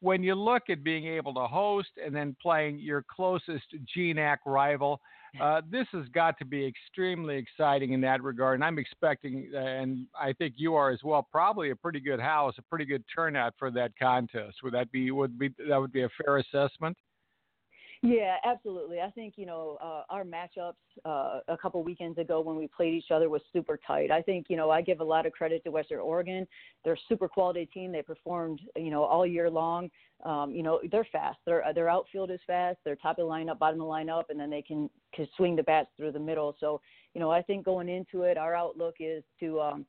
When 0.00 0.22
you 0.22 0.34
look 0.34 0.70
at 0.70 0.82
being 0.82 1.06
able 1.06 1.34
to 1.34 1.46
host 1.46 1.90
and 2.04 2.14
then 2.14 2.36
playing 2.40 2.78
your 2.78 3.04
closest 3.14 3.66
GNAC 3.96 4.38
rival, 4.46 5.00
uh, 5.40 5.62
this 5.70 5.86
has 5.92 6.06
got 6.14 6.38
to 6.38 6.44
be 6.44 6.66
extremely 6.66 7.36
exciting 7.36 7.92
in 7.92 8.00
that 8.02 8.22
regard. 8.22 8.56
And 8.56 8.64
I'm 8.64 8.78
expecting, 8.78 9.50
uh, 9.54 9.58
and 9.58 10.06
I 10.18 10.32
think 10.32 10.54
you 10.56 10.74
are 10.74 10.90
as 10.90 11.00
well, 11.04 11.26
probably 11.30 11.70
a 11.70 11.76
pretty 11.76 12.00
good 12.00 12.20
house, 12.20 12.54
a 12.58 12.62
pretty 12.62 12.84
good 12.84 13.04
turnout 13.14 13.54
for 13.58 13.70
that 13.72 13.92
contest. 13.98 14.56
Would 14.62 14.74
that 14.74 14.90
be 14.90 15.10
would 15.10 15.38
be 15.38 15.50
that 15.68 15.78
would 15.78 15.92
be 15.92 16.02
a 16.02 16.08
fair 16.24 16.38
assessment? 16.38 16.96
Yeah, 18.02 18.36
absolutely. 18.44 19.00
I 19.00 19.10
think 19.10 19.34
you 19.36 19.44
know 19.44 19.76
uh, 19.82 20.02
our 20.08 20.22
matchups 20.24 20.74
uh, 21.04 21.40
a 21.48 21.56
couple 21.60 21.82
weekends 21.82 22.18
ago 22.18 22.40
when 22.40 22.54
we 22.56 22.68
played 22.68 22.94
each 22.94 23.10
other 23.10 23.28
was 23.28 23.42
super 23.52 23.78
tight. 23.84 24.12
I 24.12 24.22
think 24.22 24.46
you 24.48 24.56
know 24.56 24.70
I 24.70 24.82
give 24.82 25.00
a 25.00 25.04
lot 25.04 25.26
of 25.26 25.32
credit 25.32 25.64
to 25.64 25.70
Western 25.72 25.98
Oregon. 25.98 26.46
They're 26.84 26.92
a 26.94 26.98
super 27.08 27.28
quality 27.28 27.66
team. 27.66 27.90
They 27.90 28.02
performed 28.02 28.60
you 28.76 28.90
know 28.90 29.02
all 29.02 29.26
year 29.26 29.50
long. 29.50 29.90
Um, 30.24 30.52
you 30.52 30.62
know 30.62 30.80
they're 30.92 31.08
fast. 31.10 31.38
Their 31.44 31.64
their 31.74 31.88
outfield 31.88 32.30
is 32.30 32.40
fast. 32.46 32.78
They're 32.84 32.94
top 32.96 33.18
of 33.18 33.26
the 33.26 33.32
lineup, 33.32 33.58
bottom 33.58 33.80
of 33.80 33.86
the 33.86 33.92
lineup, 33.92 34.24
and 34.30 34.38
then 34.38 34.50
they 34.50 34.62
can 34.62 34.88
can 35.12 35.26
swing 35.36 35.56
the 35.56 35.64
bats 35.64 35.88
through 35.96 36.12
the 36.12 36.20
middle. 36.20 36.54
So 36.60 36.80
you 37.14 37.20
know 37.20 37.32
I 37.32 37.42
think 37.42 37.64
going 37.64 37.88
into 37.88 38.22
it, 38.22 38.38
our 38.38 38.54
outlook 38.54 38.96
is 39.00 39.24
to 39.40 39.60
um, 39.60 39.86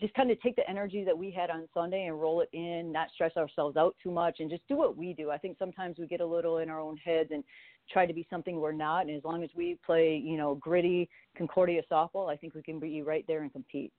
just 0.00 0.14
kind 0.14 0.30
of 0.30 0.40
take 0.40 0.56
the 0.56 0.68
energy 0.68 1.04
that 1.04 1.16
we 1.16 1.30
had 1.30 1.50
on 1.50 1.68
Sunday 1.74 2.06
and 2.06 2.20
roll 2.20 2.40
it 2.40 2.48
in, 2.52 2.92
not 2.92 3.08
stress 3.14 3.36
ourselves 3.36 3.76
out 3.76 3.94
too 4.02 4.10
much, 4.10 4.36
and 4.40 4.50
just 4.50 4.66
do 4.68 4.76
what 4.76 4.96
we 4.96 5.12
do. 5.12 5.30
I 5.30 5.38
think 5.38 5.56
sometimes 5.58 5.98
we 5.98 6.06
get 6.06 6.20
a 6.20 6.26
little 6.26 6.58
in 6.58 6.70
our 6.70 6.80
own 6.80 6.96
heads 6.96 7.30
and 7.32 7.42
try 7.90 8.06
to 8.06 8.12
be 8.12 8.26
something 8.30 8.60
we're 8.60 8.72
not. 8.72 9.06
And 9.06 9.16
as 9.16 9.24
long 9.24 9.42
as 9.42 9.50
we 9.54 9.78
play, 9.84 10.20
you 10.24 10.36
know, 10.36 10.54
gritty 10.56 11.08
Concordia 11.36 11.82
softball, 11.90 12.30
I 12.30 12.36
think 12.36 12.54
we 12.54 12.62
can 12.62 12.78
be 12.78 13.02
right 13.02 13.24
there 13.26 13.42
and 13.42 13.52
compete. 13.52 13.92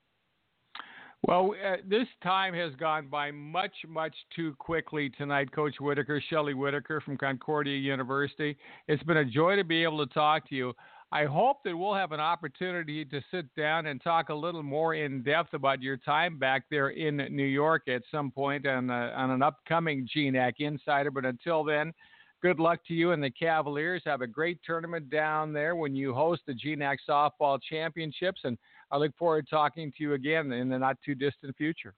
Well, 1.25 1.53
uh, 1.65 1.77
this 1.87 2.07
time 2.21 2.53
has 2.53 2.75
gone 2.75 3.07
by 3.07 3.31
much, 3.31 3.73
much 3.87 4.13
too 4.35 4.55
quickly 4.59 5.09
tonight, 5.09 5.53
Coach 5.53 5.75
Whitaker, 5.79 6.21
Shelley 6.29 6.53
Whitaker 6.53 6.99
from 6.99 7.17
Concordia 7.17 7.77
University. 7.77 8.57
It's 8.89 9.03
been 9.03 9.17
a 9.17 9.25
joy 9.25 9.55
to 9.55 9.63
be 9.63 9.83
able 9.83 10.05
to 10.05 10.13
talk 10.13 10.49
to 10.49 10.55
you. 10.55 10.73
I 11.13 11.25
hope 11.25 11.57
that 11.63 11.77
we'll 11.77 11.93
have 11.93 12.11
an 12.11 12.19
opportunity 12.19 13.05
to 13.05 13.21
sit 13.29 13.45
down 13.53 13.85
and 13.85 14.01
talk 14.01 14.29
a 14.29 14.33
little 14.33 14.63
more 14.63 14.95
in 14.95 15.21
depth 15.21 15.53
about 15.53 15.79
your 15.79 15.95
time 15.95 16.39
back 16.39 16.63
there 16.71 16.89
in 16.89 17.17
New 17.17 17.45
York 17.45 17.87
at 17.87 18.01
some 18.09 18.31
point 18.31 18.65
on, 18.65 18.89
a, 18.89 19.13
on 19.15 19.29
an 19.29 19.43
upcoming 19.43 20.09
GNAC 20.17 20.53
Insider. 20.57 21.11
But 21.11 21.25
until 21.25 21.63
then, 21.63 21.93
good 22.41 22.59
luck 22.59 22.79
to 22.87 22.95
you 22.95 23.11
and 23.11 23.23
the 23.23 23.29
Cavaliers. 23.29 24.01
Have 24.07 24.21
a 24.21 24.27
great 24.27 24.59
tournament 24.65 25.11
down 25.11 25.53
there 25.53 25.75
when 25.75 25.95
you 25.95 26.15
host 26.15 26.41
the 26.47 26.53
GNAC 26.53 26.97
Softball 27.07 27.59
Championships. 27.61 28.41
And 28.43 28.57
I 28.89 28.97
look 28.97 29.15
forward 29.15 29.45
to 29.45 29.49
talking 29.51 29.91
to 29.95 30.03
you 30.03 30.13
again 30.13 30.51
in 30.51 30.67
the 30.67 30.79
not 30.79 30.97
too 31.05 31.13
distant 31.13 31.55
future. 31.55 31.93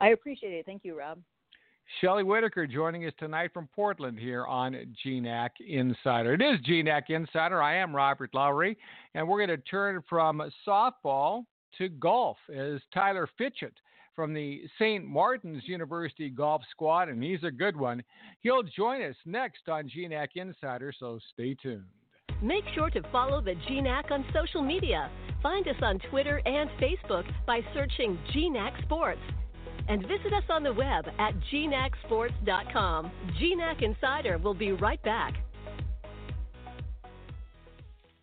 I 0.00 0.08
appreciate 0.08 0.54
it. 0.54 0.66
Thank 0.66 0.84
you, 0.84 0.98
Rob. 0.98 1.20
Shelley 1.98 2.22
Whitaker 2.22 2.66
joining 2.66 3.04
us 3.06 3.12
tonight 3.18 3.50
from 3.52 3.68
Portland 3.74 4.18
here 4.18 4.46
on 4.46 4.76
GNAC 5.04 5.50
Insider. 5.66 6.34
It 6.34 6.42
is 6.42 6.60
GNAC 6.60 7.10
Insider. 7.10 7.60
I 7.60 7.76
am 7.76 7.94
Robert 7.94 8.30
Lowry, 8.32 8.78
and 9.14 9.26
we're 9.26 9.44
going 9.44 9.58
to 9.58 9.64
turn 9.64 10.02
from 10.08 10.42
softball 10.66 11.44
to 11.78 11.88
golf 11.88 12.36
as 12.54 12.80
Tyler 12.94 13.28
Fitchett 13.36 13.74
from 14.14 14.32
the 14.32 14.62
St. 14.78 15.04
Martin's 15.04 15.66
University 15.66 16.30
Golf 16.30 16.62
Squad, 16.70 17.08
and 17.08 17.22
he's 17.22 17.42
a 17.42 17.50
good 17.50 17.76
one. 17.76 18.02
He'll 18.40 18.62
join 18.62 19.02
us 19.02 19.16
next 19.26 19.68
on 19.68 19.88
GNAC 19.88 20.28
Insider, 20.36 20.92
so 20.98 21.18
stay 21.32 21.54
tuned. 21.54 21.84
Make 22.42 22.64
sure 22.74 22.90
to 22.90 23.02
follow 23.10 23.40
the 23.40 23.54
GNAC 23.68 24.10
on 24.10 24.24
social 24.32 24.62
media. 24.62 25.10
Find 25.42 25.66
us 25.68 25.76
on 25.82 25.98
Twitter 26.10 26.40
and 26.46 26.70
Facebook 26.80 27.24
by 27.46 27.60
searching 27.74 28.18
GNAC 28.32 28.82
Sports 28.84 29.20
and 29.90 30.02
visit 30.02 30.32
us 30.32 30.44
on 30.48 30.62
the 30.62 30.72
web 30.72 31.04
at 31.18 31.34
gnacsports.com. 31.52 33.10
GNAC 33.40 33.82
Insider 33.82 34.38
will 34.38 34.54
be 34.54 34.70
right 34.72 35.02
back. 35.02 35.34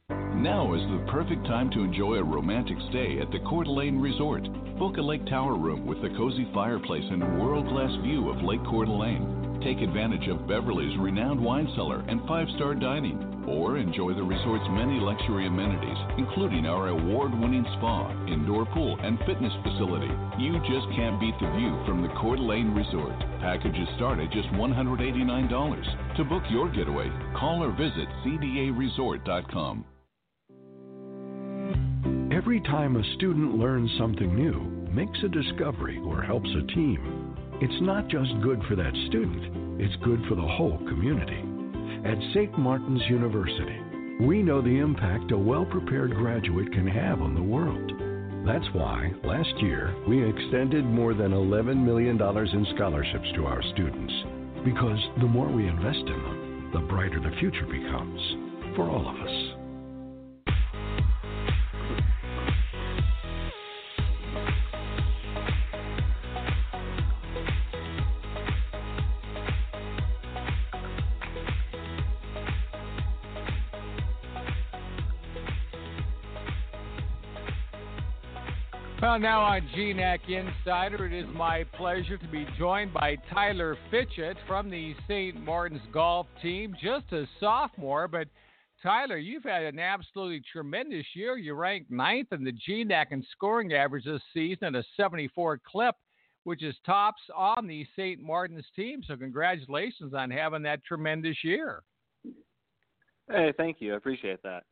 Now 0.09 0.74
is 0.75 0.81
the 0.81 1.05
perfect 1.12 1.45
time 1.45 1.69
to 1.71 1.81
enjoy 1.81 2.15
a 2.15 2.24
romantic 2.24 2.77
stay 2.89 3.19
at 3.19 3.29
the 3.31 3.39
Coeur 3.50 3.65
d'Alene 3.65 4.00
Resort. 4.00 4.43
Book 4.79 4.95
a 4.97 5.01
lake 5.01 5.25
tower 5.25 5.57
room 5.57 5.86
with 5.86 5.97
a 6.00 6.15
cozy 6.15 6.47
fireplace 6.53 7.03
and 7.12 7.21
a 7.21 7.43
world-class 7.43 7.91
view 8.03 8.29
of 8.29 8.41
Lake 8.43 8.63
Coeur 8.63 8.86
d'Alene. 8.86 9.59
Take 9.62 9.81
advantage 9.81 10.29
of 10.29 10.47
Beverly's 10.47 10.97
renowned 11.00 11.43
wine 11.43 11.67
cellar 11.75 12.05
and 12.07 12.25
five-star 12.27 12.75
dining 12.75 13.37
or 13.47 13.77
enjoy 13.77 14.13
the 14.13 14.23
resort's 14.23 14.67
many 14.71 14.99
luxury 14.99 15.47
amenities, 15.47 15.97
including 16.17 16.65
our 16.65 16.89
award 16.89 17.31
winning 17.39 17.65
spa, 17.77 18.11
indoor 18.27 18.65
pool, 18.67 18.97
and 19.01 19.17
fitness 19.25 19.53
facility. 19.63 20.11
You 20.37 20.59
just 20.67 20.87
can't 20.95 21.19
beat 21.19 21.35
the 21.39 21.49
view 21.55 21.79
from 21.85 22.01
the 22.01 22.13
Coeur 22.19 22.35
d'Alene 22.35 22.75
Resort. 22.75 23.17
Packages 23.39 23.87
start 23.95 24.19
at 24.19 24.31
just 24.31 24.49
$189. 24.49 26.17
To 26.17 26.23
book 26.25 26.43
your 26.49 26.69
getaway, 26.69 27.09
call 27.39 27.63
or 27.63 27.71
visit 27.71 28.07
CDAResort.com. 28.25 29.85
Every 32.31 32.59
time 32.61 32.95
a 32.95 33.15
student 33.15 33.57
learns 33.57 33.89
something 33.97 34.35
new, 34.35 34.59
makes 34.93 35.17
a 35.23 35.27
discovery, 35.27 35.99
or 36.05 36.21
helps 36.21 36.49
a 36.49 36.67
team, 36.73 37.35
it's 37.61 37.81
not 37.81 38.07
just 38.09 38.29
good 38.43 38.61
for 38.67 38.75
that 38.75 38.93
student, 39.07 39.81
it's 39.81 39.95
good 40.03 40.21
for 40.29 40.35
the 40.35 40.41
whole 40.41 40.77
community. 40.87 41.46
At 42.07 42.17
St. 42.33 42.57
Martin's 42.57 43.01
University, 43.09 43.81
we 44.21 44.41
know 44.41 44.61
the 44.61 44.79
impact 44.79 45.33
a 45.33 45.37
well 45.37 45.65
prepared 45.65 46.15
graduate 46.15 46.71
can 46.71 46.87
have 46.87 47.21
on 47.21 47.35
the 47.35 47.43
world. 47.43 47.91
That's 48.47 48.73
why 48.73 49.11
last 49.25 49.53
year 49.61 49.93
we 50.07 50.23
extended 50.23 50.85
more 50.85 51.13
than 51.13 51.31
$11 51.31 51.83
million 51.83 52.15
in 52.15 52.67
scholarships 52.75 53.27
to 53.35 53.45
our 53.45 53.61
students. 53.73 54.13
Because 54.63 54.99
the 55.19 55.27
more 55.27 55.49
we 55.49 55.67
invest 55.67 55.99
in 55.99 56.23
them, 56.23 56.71
the 56.71 56.79
brighter 56.87 57.19
the 57.19 57.35
future 57.41 57.65
becomes 57.65 58.21
for 58.77 58.89
all 58.89 59.09
of 59.09 59.27
us. 59.27 59.56
Well, 79.07 79.19
now 79.19 79.39
on 79.39 79.61
GNAC 79.73 80.27
Insider, 80.27 81.05
it 81.05 81.13
is 81.13 81.25
my 81.33 81.63
pleasure 81.63 82.17
to 82.17 82.27
be 82.27 82.45
joined 82.59 82.93
by 82.93 83.15
Tyler 83.33 83.77
Fitchett 83.89 84.35
from 84.45 84.69
the 84.69 84.93
St. 85.07 85.41
Martin's 85.45 85.79
golf 85.93 86.27
team, 86.41 86.75
just 86.83 87.05
a 87.13 87.25
sophomore. 87.39 88.09
But 88.09 88.27
Tyler, 88.83 89.15
you've 89.15 89.45
had 89.45 89.63
an 89.63 89.79
absolutely 89.79 90.41
tremendous 90.51 91.05
year. 91.13 91.37
You 91.37 91.53
ranked 91.53 91.89
ninth 91.89 92.33
in 92.33 92.43
the 92.43 92.51
GNAC 92.51 93.05
in 93.11 93.25
scoring 93.31 93.71
average 93.71 94.03
this 94.03 94.21
season 94.33 94.75
at 94.75 94.83
a 94.83 94.87
74 94.97 95.61
clip, 95.65 95.95
which 96.43 96.61
is 96.61 96.75
tops 96.85 97.21
on 97.33 97.65
the 97.65 97.87
St. 97.95 98.21
Martin's 98.21 98.65
team. 98.75 99.03
So 99.07 99.15
congratulations 99.15 100.13
on 100.13 100.29
having 100.29 100.63
that 100.63 100.83
tremendous 100.83 101.37
year. 101.45 101.81
Hey, 103.31 103.53
thank 103.55 103.77
you. 103.79 103.93
I 103.93 103.97
appreciate 103.97 104.43
that. 104.43 104.63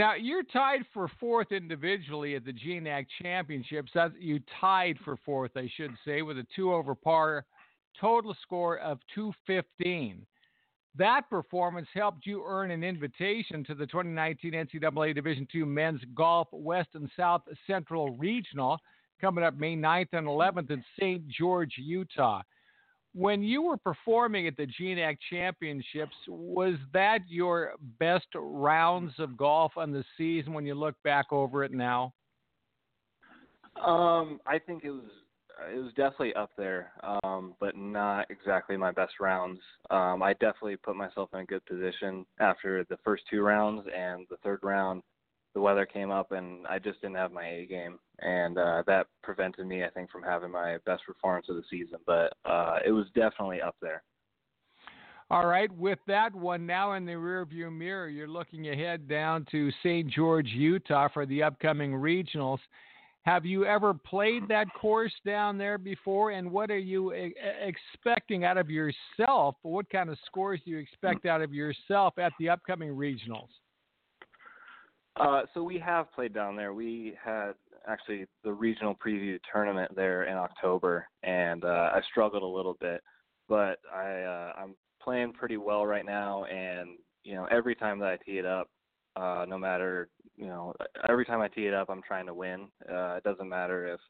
Now 0.00 0.14
you're 0.14 0.44
tied 0.44 0.86
for 0.94 1.10
fourth 1.20 1.52
individually 1.52 2.34
at 2.34 2.46
the 2.46 2.54
GNAC 2.54 3.04
Championships. 3.20 3.90
That's, 3.94 4.14
you 4.18 4.40
tied 4.58 4.96
for 5.04 5.18
fourth, 5.26 5.50
I 5.58 5.70
should 5.76 5.90
say, 6.06 6.22
with 6.22 6.38
a 6.38 6.46
two 6.56 6.72
over 6.72 6.94
par 6.94 7.44
total 8.00 8.34
score 8.40 8.78
of 8.78 8.98
215. 9.14 10.24
That 10.96 11.28
performance 11.28 11.86
helped 11.92 12.24
you 12.24 12.42
earn 12.46 12.70
an 12.70 12.82
invitation 12.82 13.62
to 13.64 13.74
the 13.74 13.86
2019 13.86 14.52
NCAA 14.52 15.14
Division 15.14 15.46
II 15.54 15.64
Men's 15.64 16.00
Golf 16.14 16.48
West 16.50 16.88
and 16.94 17.10
South 17.14 17.42
Central 17.66 18.16
Regional 18.16 18.78
coming 19.20 19.44
up 19.44 19.58
May 19.58 19.76
9th 19.76 20.14
and 20.14 20.26
11th 20.26 20.70
in 20.70 20.82
St. 20.98 21.28
George, 21.28 21.74
Utah 21.76 22.40
when 23.14 23.42
you 23.42 23.62
were 23.62 23.76
performing 23.76 24.46
at 24.46 24.56
the 24.56 24.66
GNAC 24.66 25.18
Championships, 25.30 26.14
was 26.28 26.74
that 26.92 27.20
your 27.28 27.72
best 27.98 28.26
rounds 28.34 29.12
of 29.18 29.36
golf 29.36 29.72
on 29.76 29.92
the 29.92 30.04
season 30.16 30.52
when 30.52 30.64
you 30.64 30.74
look 30.74 30.94
back 31.02 31.26
over 31.32 31.64
it 31.64 31.72
now? 31.72 32.12
Um, 33.84 34.40
I 34.46 34.58
think 34.58 34.84
it 34.84 34.90
was 34.90 35.10
it 35.72 35.78
was 35.78 35.92
definitely 35.92 36.34
up 36.34 36.50
there, 36.56 36.92
um, 37.22 37.54
but 37.60 37.76
not 37.76 38.30
exactly 38.30 38.76
my 38.78 38.90
best 38.90 39.14
rounds. 39.20 39.60
Um, 39.90 40.22
I 40.22 40.32
definitely 40.34 40.76
put 40.76 40.96
myself 40.96 41.28
in 41.34 41.40
a 41.40 41.44
good 41.44 41.64
position 41.66 42.24
after 42.38 42.84
the 42.84 42.96
first 43.04 43.24
two 43.30 43.42
rounds, 43.42 43.86
and 43.94 44.26
the 44.30 44.36
third 44.38 44.60
round 44.62 45.02
the 45.54 45.60
weather 45.60 45.86
came 45.86 46.10
up 46.10 46.32
and 46.32 46.66
I 46.66 46.78
just 46.78 47.00
didn't 47.00 47.16
have 47.16 47.32
my 47.32 47.46
A 47.46 47.66
game, 47.66 47.98
and 48.20 48.58
uh, 48.58 48.82
that 48.86 49.06
prevented 49.22 49.66
me, 49.66 49.84
I 49.84 49.90
think, 49.90 50.10
from 50.10 50.22
having 50.22 50.50
my 50.50 50.78
best 50.86 51.02
performance 51.06 51.46
of 51.48 51.56
the 51.56 51.62
season. 51.70 51.98
But 52.06 52.32
uh, 52.44 52.78
it 52.86 52.92
was 52.92 53.06
definitely 53.14 53.60
up 53.60 53.76
there. 53.82 54.02
All 55.30 55.46
right, 55.46 55.70
with 55.76 56.00
that 56.08 56.34
one 56.34 56.66
now 56.66 56.94
in 56.94 57.04
the 57.04 57.12
rearview 57.12 57.72
mirror, 57.72 58.08
you're 58.08 58.26
looking 58.26 58.68
ahead 58.68 59.08
down 59.08 59.46
to 59.52 59.70
St. 59.84 60.08
George, 60.08 60.48
Utah 60.48 61.08
for 61.12 61.24
the 61.24 61.44
upcoming 61.44 61.92
regionals. 61.92 62.58
Have 63.22 63.44
you 63.44 63.64
ever 63.64 63.94
played 63.94 64.48
that 64.48 64.66
course 64.74 65.12
down 65.24 65.56
there 65.56 65.78
before? 65.78 66.32
And 66.32 66.50
what 66.50 66.70
are 66.70 66.78
you 66.78 67.14
e- 67.14 67.34
expecting 67.62 68.44
out 68.44 68.56
of 68.56 68.70
yourself? 68.70 69.54
What 69.62 69.88
kind 69.90 70.08
of 70.08 70.18
scores 70.26 70.60
do 70.64 70.72
you 70.72 70.78
expect 70.78 71.26
out 71.26 71.42
of 71.42 71.52
yourself 71.52 72.18
at 72.18 72.32
the 72.40 72.48
upcoming 72.48 72.90
regionals? 72.90 73.50
Uh, 75.16 75.42
so 75.54 75.62
we 75.62 75.78
have 75.78 76.12
played 76.12 76.32
down 76.32 76.56
there. 76.56 76.72
We 76.72 77.14
had 77.22 77.52
actually 77.86 78.26
the 78.44 78.52
regional 78.52 78.94
preview 78.94 79.38
tournament 79.52 79.94
there 79.96 80.24
in 80.24 80.36
October, 80.36 81.06
and 81.22 81.64
uh, 81.64 81.90
I 81.92 82.00
struggled 82.10 82.42
a 82.42 82.46
little 82.46 82.76
bit, 82.80 83.02
but 83.48 83.78
I 83.92 84.22
uh, 84.22 84.52
I'm 84.56 84.74
playing 85.02 85.32
pretty 85.32 85.56
well 85.56 85.86
right 85.86 86.06
now, 86.06 86.44
and 86.44 86.90
you 87.24 87.34
know 87.34 87.46
every 87.50 87.74
time 87.74 87.98
that 88.00 88.08
I 88.08 88.16
tee 88.24 88.38
it 88.38 88.46
up, 88.46 88.68
uh, 89.16 89.44
no 89.48 89.58
matter 89.58 90.08
you 90.36 90.46
know 90.46 90.74
every 91.08 91.24
time 91.24 91.40
I 91.40 91.48
tee 91.48 91.66
it 91.66 91.74
up, 91.74 91.90
I'm 91.90 92.02
trying 92.02 92.26
to 92.26 92.34
win. 92.34 92.68
Uh, 92.88 93.14
it 93.14 93.24
doesn't 93.24 93.48
matter 93.48 93.92
if 93.92 94.00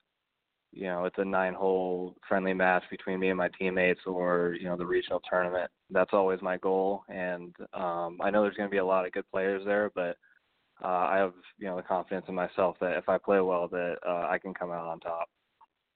you 0.72 0.84
know 0.84 1.06
it's 1.06 1.18
a 1.18 1.24
nine 1.24 1.54
hole 1.54 2.14
friendly 2.28 2.52
match 2.52 2.84
between 2.90 3.18
me 3.18 3.28
and 3.30 3.38
my 3.38 3.48
teammates 3.58 4.00
or 4.06 4.56
you 4.60 4.66
know 4.66 4.76
the 4.76 4.86
regional 4.86 5.22
tournament. 5.28 5.70
That's 5.90 6.12
always 6.12 6.42
my 6.42 6.58
goal, 6.58 7.02
and 7.08 7.54
um, 7.72 8.18
I 8.20 8.30
know 8.30 8.42
there's 8.42 8.56
going 8.56 8.68
to 8.68 8.74
be 8.74 8.78
a 8.78 8.84
lot 8.84 9.06
of 9.06 9.12
good 9.12 9.28
players 9.32 9.62
there, 9.64 9.90
but 9.94 10.16
uh, 10.82 10.86
I 10.86 11.16
have 11.18 11.34
you 11.58 11.66
know 11.66 11.76
the 11.76 11.82
confidence 11.82 12.26
in 12.28 12.34
myself 12.34 12.76
that 12.80 12.96
if 12.96 13.08
I 13.08 13.18
play 13.18 13.40
well, 13.40 13.68
that 13.68 13.96
uh, 14.06 14.26
I 14.28 14.38
can 14.38 14.54
come 14.54 14.70
out 14.70 14.86
on 14.86 15.00
top. 15.00 15.28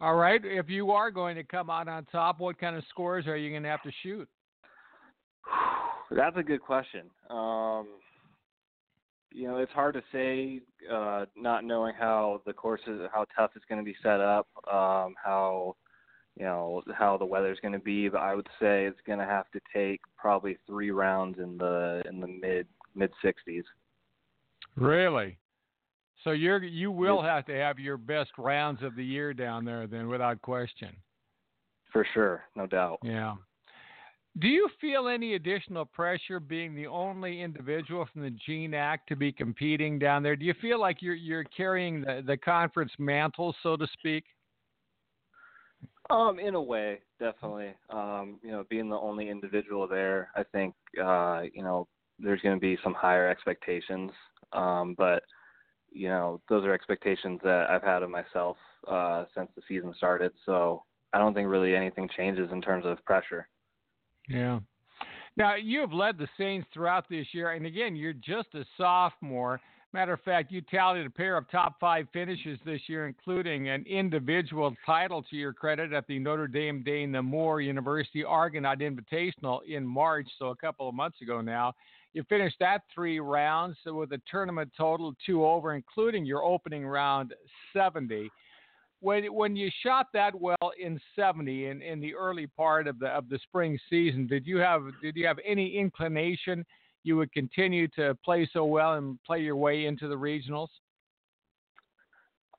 All 0.01 0.17
right. 0.17 0.41
If 0.45 0.69
you 0.69 0.91
are 0.91 1.11
going 1.11 1.37
to 1.37 1.45
come 1.45 1.71
out 1.71 1.89
on 1.89 2.05
top, 2.07 2.41
what 2.41 2.59
kind 2.59 2.77
of 2.77 2.85
scores 2.91 3.27
are 3.27 3.37
you 3.37 3.51
going 3.51 3.63
to 3.63 3.69
have 3.69 3.83
to 3.83 3.93
shoot? 4.03 4.29
That's 6.11 6.37
a 6.37 6.43
good 6.43 6.61
question. 6.61 7.03
Um, 7.31 7.87
you 9.33 9.49
know, 9.49 9.59
it's 9.59 9.73
hard 9.73 9.95
to 9.95 10.03
say, 10.13 10.61
uh, 10.93 11.25
not 11.37 11.65
knowing 11.65 11.95
how 11.99 12.41
the 12.47 12.53
course 12.53 12.81
is, 12.87 13.01
how 13.13 13.25
tough 13.37 13.51
it's 13.57 13.65
going 13.69 13.81
to 13.81 13.85
be 13.85 13.97
set 14.03 14.21
up, 14.21 14.47
um, 14.71 15.15
how 15.23 15.77
you 16.37 16.45
know 16.45 16.83
how 16.97 17.17
the 17.17 17.25
weather's 17.25 17.59
going 17.61 17.73
to 17.73 17.81
be. 17.81 18.09
But 18.09 18.21
I 18.21 18.35
would 18.35 18.49
say 18.61 18.85
it's 18.85 19.01
going 19.07 19.19
to 19.19 19.25
have 19.25 19.51
to 19.53 19.61
take 19.75 20.01
probably 20.17 20.57
three 20.67 20.91
rounds 20.91 21.39
in 21.39 21.57
the 21.57 22.03
in 22.09 22.21
the 22.21 22.29
mid 22.29 22.67
mid 22.95 23.11
60s. 23.25 23.63
Really? 24.77 25.39
So 26.23 26.31
you're 26.31 26.63
you 26.65 26.91
will 26.91 27.23
have 27.23 27.45
to 27.47 27.55
have 27.55 27.79
your 27.79 27.97
best 27.97 28.31
rounds 28.39 28.83
of 28.83 28.97
the 28.97 29.05
year 29.05 29.35
down 29.35 29.65
there 29.65 29.87
then 29.87 30.09
without 30.09 30.41
question. 30.43 30.97
For 31.93 32.07
sure, 32.15 32.43
no 32.57 32.67
doubt. 32.67 32.99
Yeah. 33.03 33.35
Do 34.41 34.49
you 34.49 34.69
feel 34.81 35.07
any 35.07 35.35
additional 35.35 35.85
pressure 35.85 36.41
being 36.41 36.75
the 36.75 36.89
only 36.89 37.41
individual 37.41 38.09
from 38.13 38.23
the 38.23 38.37
GNAC 38.49 38.99
to 39.09 39.15
be 39.15 39.31
competing 39.31 39.97
down 39.97 40.25
there? 40.25 40.35
Do 40.35 40.45
you 40.45 40.55
feel 40.61 40.81
like 40.81 41.01
you're 41.03 41.15
you're 41.15 41.45
carrying 41.45 42.01
the, 42.01 42.23
the 42.27 42.37
conference 42.37 42.91
mantle, 42.99 43.55
so 43.63 43.77
to 43.77 43.87
speak? 43.93 44.25
Um, 46.11 46.39
in 46.39 46.55
a 46.55 46.61
way, 46.61 47.01
definitely. 47.21 47.75
Um, 47.91 48.41
you 48.43 48.51
know, 48.51 48.65
being 48.69 48.89
the 48.89 48.97
only 48.97 49.31
individual 49.31 49.87
there, 49.87 50.31
I 50.35 50.43
think 50.43 50.75
uh, 51.03 51.43
you 51.53 51.63
know, 51.63 51.87
there's 52.19 52.41
gonna 52.43 52.59
be 52.59 52.79
some 52.83 52.95
higher 52.95 53.29
expectations. 53.29 54.11
Um, 54.53 54.95
but 54.97 55.23
you 55.91 56.09
know, 56.09 56.41
those 56.49 56.65
are 56.65 56.73
expectations 56.73 57.41
that 57.45 57.71
I've 57.71 57.83
had 57.83 58.03
of 58.03 58.11
myself 58.11 58.57
uh, 58.89 59.25
since 59.35 59.49
the 59.55 59.63
season 59.69 59.95
started. 59.97 60.33
So 60.45 60.83
I 61.13 61.19
don't 61.19 61.35
think 61.35 61.49
really 61.49 61.77
anything 61.77 62.09
changes 62.17 62.51
in 62.51 62.61
terms 62.61 62.85
of 62.85 63.03
pressure. 63.05 63.49
Yeah. 64.29 64.59
Now 65.37 65.55
you 65.57 65.81
have 65.81 65.93
led 65.93 66.19
the 66.19 66.29
Saints 66.39 66.67
throughout 66.73 67.09
this 67.09 67.27
year, 67.33 67.53
and 67.53 67.67
again, 67.67 67.97
you're 67.97 68.13
just 68.13 68.49
a 68.55 68.65
sophomore. 68.77 69.61
Matter 69.93 70.15
of 70.15 70.21
fact, 70.23 70.51
you 70.51 70.61
tallied 70.61 71.07
a 71.07 71.11
pair 71.11 71.37
of 71.37 71.49
top 71.51 71.79
five 71.79 72.09
finishes 72.13 72.59
this 72.65 72.81
year, 72.89 73.07
including 73.07 73.69
an 73.69 73.85
individual 73.89 74.75
title 74.85 75.23
to 75.31 75.37
your 75.37 75.53
credit 75.53 75.93
at 75.93 76.05
the 76.09 76.19
Notre 76.19 76.49
Dame 76.49 76.83
de 76.83 77.07
Namur 77.07 77.61
University 77.61 78.25
Argonaut 78.25 78.81
Invitational 78.81 79.61
in 79.69 79.87
March, 79.87 80.27
so 80.37 80.49
a 80.49 80.57
couple 80.57 80.89
of 80.89 80.97
months 80.97 81.21
ago 81.21 81.41
now. 81.41 81.73
You 82.15 82.23
finished 82.29 82.57
that 82.61 82.83
three 82.95 83.19
rounds 83.19 83.77
with 83.85 84.13
a 84.13 84.21
tournament 84.31 84.71
total 84.77 85.15
two 85.27 85.45
over, 85.45 85.75
including 85.75 86.25
your 86.25 86.45
opening 86.45 86.87
round 86.87 87.35
70. 87.73 88.31
When 89.01 89.25
when 89.35 89.57
you 89.57 89.69
shot 89.83 90.07
that 90.15 90.33
well 90.41 90.73
in 90.81 90.99
70 91.17 91.67
in, 91.67 91.83
in 91.83 92.01
the 92.01 92.15
early 92.15 92.47
part 92.47 92.87
of 92.87 93.01
the 93.01 93.09
of 93.09 93.29
the 93.29 93.39
spring 93.43 93.79
season, 93.91 94.29
did 94.29 94.47
you 94.47 94.59
have 94.59 94.83
did 95.03 95.17
you 95.17 95.27
have 95.27 95.39
any 95.45 95.77
inclination 95.77 96.65
you 97.03 97.17
would 97.17 97.33
continue 97.33 97.89
to 97.89 98.17
play 98.25 98.49
so 98.53 98.65
well 98.65 98.95
and 98.95 99.19
play 99.25 99.41
your 99.41 99.57
way 99.57 99.87
into 99.87 100.09
the 100.09 100.15
regionals? 100.15 100.69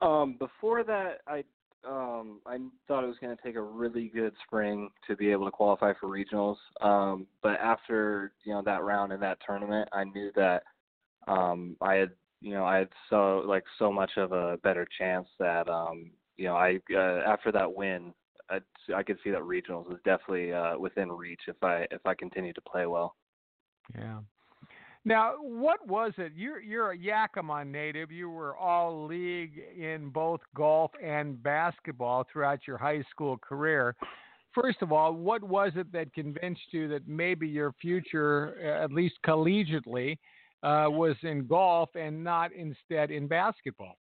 Um, 0.01 0.36
before 0.38 0.84
that, 0.84 1.21
I 1.27 1.45
um, 1.88 2.39
I 2.45 2.58
thought 2.88 3.04
it 3.04 3.08
was 3.08 3.17
going 3.21 3.36
to 3.36 3.43
take 3.43 3.56
a 3.56 3.62
really 3.62 4.08
good 4.08 4.34
spring 4.45 4.89
to 5.08 5.15
be 5.15 5.32
able 5.32 5.45
to 5.45 5.52
qualify 5.52 5.93
for 6.00 6.08
regionals. 6.08 6.58
Um, 6.82 7.28
but 7.41 7.60
after 7.60 8.34
you 8.43 8.54
know 8.54 8.62
that 8.63 8.84
round 8.84 9.13
in 9.13 9.19
that 9.21 9.39
tournament, 9.45 9.89
I 9.93 10.04
knew 10.04 10.32
that 10.36 10.63
um, 11.28 11.76
I 11.82 11.95
had 11.95 12.12
you 12.41 12.52
know 12.52 12.65
I 12.65 12.78
had 12.78 12.89
so 13.10 13.43
like 13.45 13.63
so 13.80 13.91
much 13.91 14.12
of 14.17 14.32
a 14.32 14.58
better 14.63 14.88
chance 14.98 15.28
that 15.39 15.69
um, 15.69 16.12
you 16.38 16.45
know 16.45 16.56
I 16.56 16.80
uh, 16.93 17.21
after 17.26 17.52
that 17.52 17.74
win, 17.74 18.13
I, 18.50 18.60
I 18.95 19.04
could 19.04 19.17
see 19.24 19.32
that 19.32 19.41
regionals 19.41 19.89
was 19.89 20.00
definitely 20.06 20.54
uh, 20.54 20.78
within 20.78 21.12
reach 21.12 21.41
if 21.48 21.62
I 21.63 21.88
if 21.91 22.06
I 22.06 22.13
continued 22.13 22.56
to 22.56 22.62
play 22.62 22.86
well. 22.86 23.15
Yeah. 23.98 24.19
Now, 25.07 25.35
what 25.39 25.87
was 25.87 26.13
it? 26.17 26.31
You're 26.35 26.59
you're 26.59 26.91
a 26.91 26.97
Yakima 26.97 27.63
native. 27.63 28.11
You 28.11 28.27
were 28.27 28.57
all 28.57 29.05
league 29.05 29.61
in 29.77 30.09
both 30.09 30.39
golf 30.55 30.89
and 31.01 31.41
basketball 31.43 32.25
throughout 32.31 32.61
your 32.67 32.79
high 32.79 33.03
school 33.11 33.37
career. 33.37 33.95
First 34.51 34.81
of 34.81 34.91
all, 34.91 35.13
what 35.13 35.43
was 35.43 35.73
it 35.75 35.91
that 35.91 36.11
convinced 36.13 36.61
you 36.71 36.87
that 36.87 37.07
maybe 37.07 37.47
your 37.47 37.73
future, 37.79 38.57
uh, 38.63 38.83
at 38.83 38.91
least 38.91 39.15
collegiately, 39.23 40.17
uh, 40.63 40.87
was 40.89 41.15
in 41.21 41.45
golf 41.45 41.89
and 41.93 42.23
not 42.23 42.51
instead 42.53 43.11
in 43.11 43.27
basketball? 43.27 43.97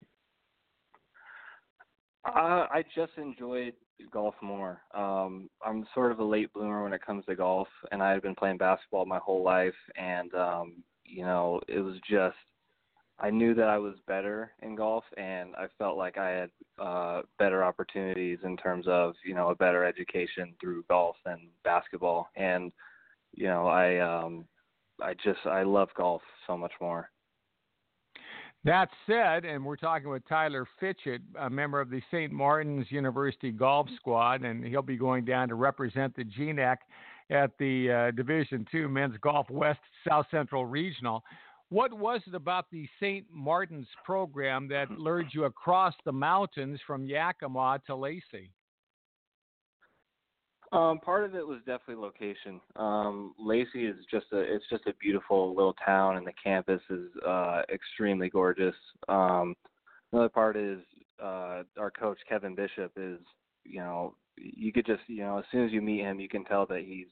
Uh, 2.23 2.67
I 2.71 2.85
just 2.95 3.11
enjoyed 3.17 3.73
golf 4.11 4.35
more. 4.41 4.81
Um, 4.93 5.49
I'm 5.65 5.85
sort 5.93 6.13
of 6.13 6.19
a 6.19 6.23
late 6.23 6.53
bloomer 6.53 6.83
when 6.83 6.93
it 6.93 7.05
comes 7.05 7.25
to 7.25 7.35
golf, 7.35 7.67
and 7.91 8.01
I 8.01 8.11
had 8.11 8.21
been 8.21 8.35
playing 8.35 8.57
basketball 8.57 9.05
my 9.05 9.19
whole 9.19 9.43
life, 9.43 9.73
and 9.97 10.33
um, 10.35 10.83
you 11.13 11.23
know, 11.23 11.61
it 11.67 11.79
was 11.79 11.95
just 12.09 12.35
I 13.19 13.29
knew 13.29 13.53
that 13.53 13.69
I 13.69 13.77
was 13.77 13.95
better 14.07 14.51
in 14.61 14.75
golf, 14.75 15.03
and 15.17 15.55
I 15.55 15.67
felt 15.77 15.97
like 15.97 16.17
I 16.17 16.29
had 16.29 16.49
uh, 16.79 17.21
better 17.37 17.63
opportunities 17.63 18.39
in 18.43 18.57
terms 18.57 18.85
of 18.87 19.13
you 19.23 19.35
know 19.35 19.49
a 19.49 19.55
better 19.55 19.85
education 19.85 20.53
through 20.59 20.83
golf 20.89 21.15
than 21.25 21.47
basketball, 21.63 22.29
and 22.35 22.71
you 23.33 23.47
know 23.47 23.67
I 23.67 23.99
um, 23.99 24.45
I 25.01 25.13
just 25.13 25.45
I 25.45 25.63
love 25.63 25.89
golf 25.95 26.21
so 26.47 26.57
much 26.57 26.73
more. 26.81 27.09
That 28.65 28.89
said, 29.05 29.43
and 29.43 29.63
we're 29.63 29.75
talking 29.75 30.09
with 30.09 30.27
Tyler 30.27 30.65
Fitchett, 30.79 31.21
a 31.37 31.49
member 31.49 31.81
of 31.81 31.89
the 31.89 32.01
St. 32.09 32.31
Martin's 32.31 32.89
University 32.89 33.51
Golf 33.51 33.87
Squad, 33.97 34.43
and 34.43 34.63
he'll 34.63 34.81
be 34.81 34.95
going 34.95 35.25
down 35.25 35.49
to 35.49 35.55
represent 35.55 36.15
the 36.15 36.23
GNAC 36.23 36.77
at 37.29 37.51
the 37.59 37.91
uh, 37.91 38.11
Division 38.11 38.65
Two 38.71 38.87
Men's 38.87 39.15
Golf 39.21 39.49
West 39.49 39.79
South 40.07 40.25
Central 40.31 40.65
Regional. 40.65 41.23
What 41.69 41.93
was 41.93 42.21
it 42.27 42.35
about 42.35 42.65
the 42.71 42.87
St. 42.99 43.25
Martin's 43.31 43.87
program 44.05 44.67
that 44.67 44.91
lured 44.91 45.27
you 45.33 45.45
across 45.45 45.95
the 46.05 46.11
mountains 46.11 46.79
from 46.85 47.05
Yakima 47.05 47.81
to 47.87 47.95
Lacey? 47.95 48.51
Um, 50.73 50.99
part 50.99 51.23
of 51.23 51.35
it 51.35 51.47
was 51.47 51.59
definitely 51.67 52.01
location. 52.01 52.59
Um, 52.75 53.35
Lacey 53.37 53.85
is 53.85 53.95
just 54.09 54.25
a 54.33 54.39
it's 54.39 54.65
just 54.71 54.87
a 54.87 54.93
beautiful 54.99 55.55
little 55.55 55.75
town, 55.85 56.17
and 56.17 56.25
the 56.25 56.33
campus 56.43 56.81
is 56.89 57.09
uh, 57.27 57.61
extremely 57.71 58.27
gorgeous. 58.27 58.75
Um, 59.07 59.55
another 60.11 60.29
part 60.29 60.57
is 60.57 60.79
uh, 61.23 61.61
our 61.77 61.91
coach 61.91 62.17
Kevin 62.27 62.55
Bishop 62.55 62.91
is 62.97 63.19
you 63.65 63.79
know 63.79 64.15
you 64.37 64.71
could 64.71 64.85
just 64.85 65.01
you 65.07 65.23
know 65.23 65.37
as 65.39 65.45
soon 65.51 65.65
as 65.65 65.71
you 65.71 65.81
meet 65.81 66.01
him, 66.01 66.19
you 66.19 66.29
can 66.29 66.45
tell 66.45 66.65
that 66.67 66.83
he's 66.85 67.07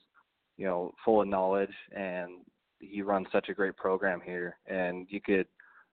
you 0.58 0.66
know 0.66 0.94
full 1.04 1.22
of 1.22 1.28
knowledge 1.28 1.74
and 1.96 2.32
he 2.80 3.02
runs 3.02 3.28
such 3.32 3.50
a 3.50 3.54
great 3.54 3.78
program 3.78 4.22
here. 4.24 4.58
And 4.68 5.08
you 5.10 5.22
could 5.22 5.48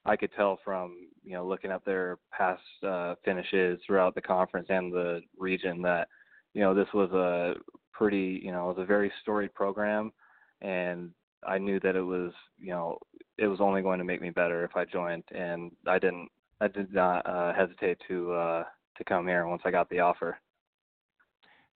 I 0.04 0.16
could 0.16 0.32
tell 0.34 0.58
from 0.64 1.08
you 1.24 1.32
know 1.32 1.46
looking 1.46 1.70
at 1.70 1.84
their 1.84 2.18
past 2.32 2.62
uh, 2.86 3.14
finishes 3.24 3.80
throughout 3.86 4.14
the 4.14 4.22
conference 4.22 4.68
and 4.70 4.92
the 4.92 5.20
region 5.38 5.82
that 5.82 6.08
you 6.54 6.62
know 6.62 6.74
this 6.74 6.88
was 6.94 7.10
a 7.12 7.54
pretty 7.92 8.40
you 8.42 8.52
know 8.52 8.70
it 8.70 8.76
was 8.76 8.82
a 8.82 8.86
very 8.86 9.12
storied 9.22 9.54
program 9.54 10.12
and 10.62 11.10
I 11.46 11.58
knew 11.58 11.78
that 11.80 11.96
it 11.96 12.02
was 12.02 12.32
you 12.58 12.70
know 12.70 12.98
it 13.36 13.46
was 13.46 13.60
only 13.60 13.82
going 13.82 13.98
to 13.98 14.04
make 14.04 14.20
me 14.20 14.30
better 14.30 14.64
if 14.64 14.76
I 14.76 14.84
joined, 14.84 15.24
and 15.30 15.70
I 15.86 15.98
didn't 15.98 16.28
I 16.60 16.68
did 16.68 16.92
not 16.92 17.26
uh, 17.26 17.54
hesitate 17.54 17.98
to 18.08 18.32
uh, 18.32 18.64
to 18.96 19.04
come 19.04 19.26
here 19.26 19.46
once 19.46 19.62
I 19.64 19.70
got 19.70 19.88
the 19.90 20.00
offer. 20.00 20.38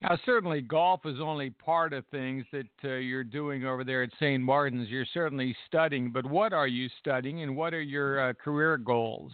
Now, 0.02 0.18
certainly, 0.26 0.60
golf 0.60 1.06
is 1.06 1.20
only 1.20 1.50
part 1.50 1.92
of 1.92 2.04
things 2.06 2.44
that 2.50 2.66
uh, 2.82 2.94
you're 2.94 3.22
doing 3.22 3.64
over 3.64 3.84
there 3.84 4.02
at 4.02 4.10
St. 4.18 4.42
Martin's. 4.42 4.88
You're 4.88 5.06
certainly 5.14 5.54
studying, 5.68 6.10
but 6.10 6.26
what 6.26 6.52
are 6.52 6.66
you 6.66 6.88
studying, 6.98 7.42
and 7.42 7.56
what 7.56 7.72
are 7.72 7.80
your 7.80 8.30
uh, 8.30 8.32
career 8.32 8.76
goals? 8.76 9.30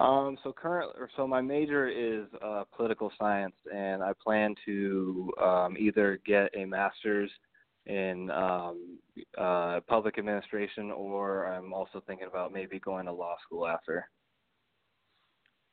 Um, 0.00 0.38
so 0.42 0.50
current, 0.50 0.92
so 1.14 1.26
my 1.26 1.42
major 1.42 1.88
is 1.88 2.24
uh, 2.42 2.64
political 2.74 3.12
science, 3.18 3.54
and 3.72 4.02
I 4.02 4.12
plan 4.22 4.54
to 4.64 5.30
um, 5.42 5.76
either 5.78 6.18
get 6.24 6.50
a 6.56 6.64
master's 6.64 7.30
in 7.84 8.30
um, 8.30 8.98
uh, 9.36 9.80
public 9.86 10.18
administration, 10.18 10.90
or 10.90 11.46
I'm 11.46 11.74
also 11.74 12.02
thinking 12.06 12.28
about 12.28 12.50
maybe 12.50 12.80
going 12.80 13.04
to 13.06 13.12
law 13.12 13.36
school 13.44 13.66
after. 13.66 14.08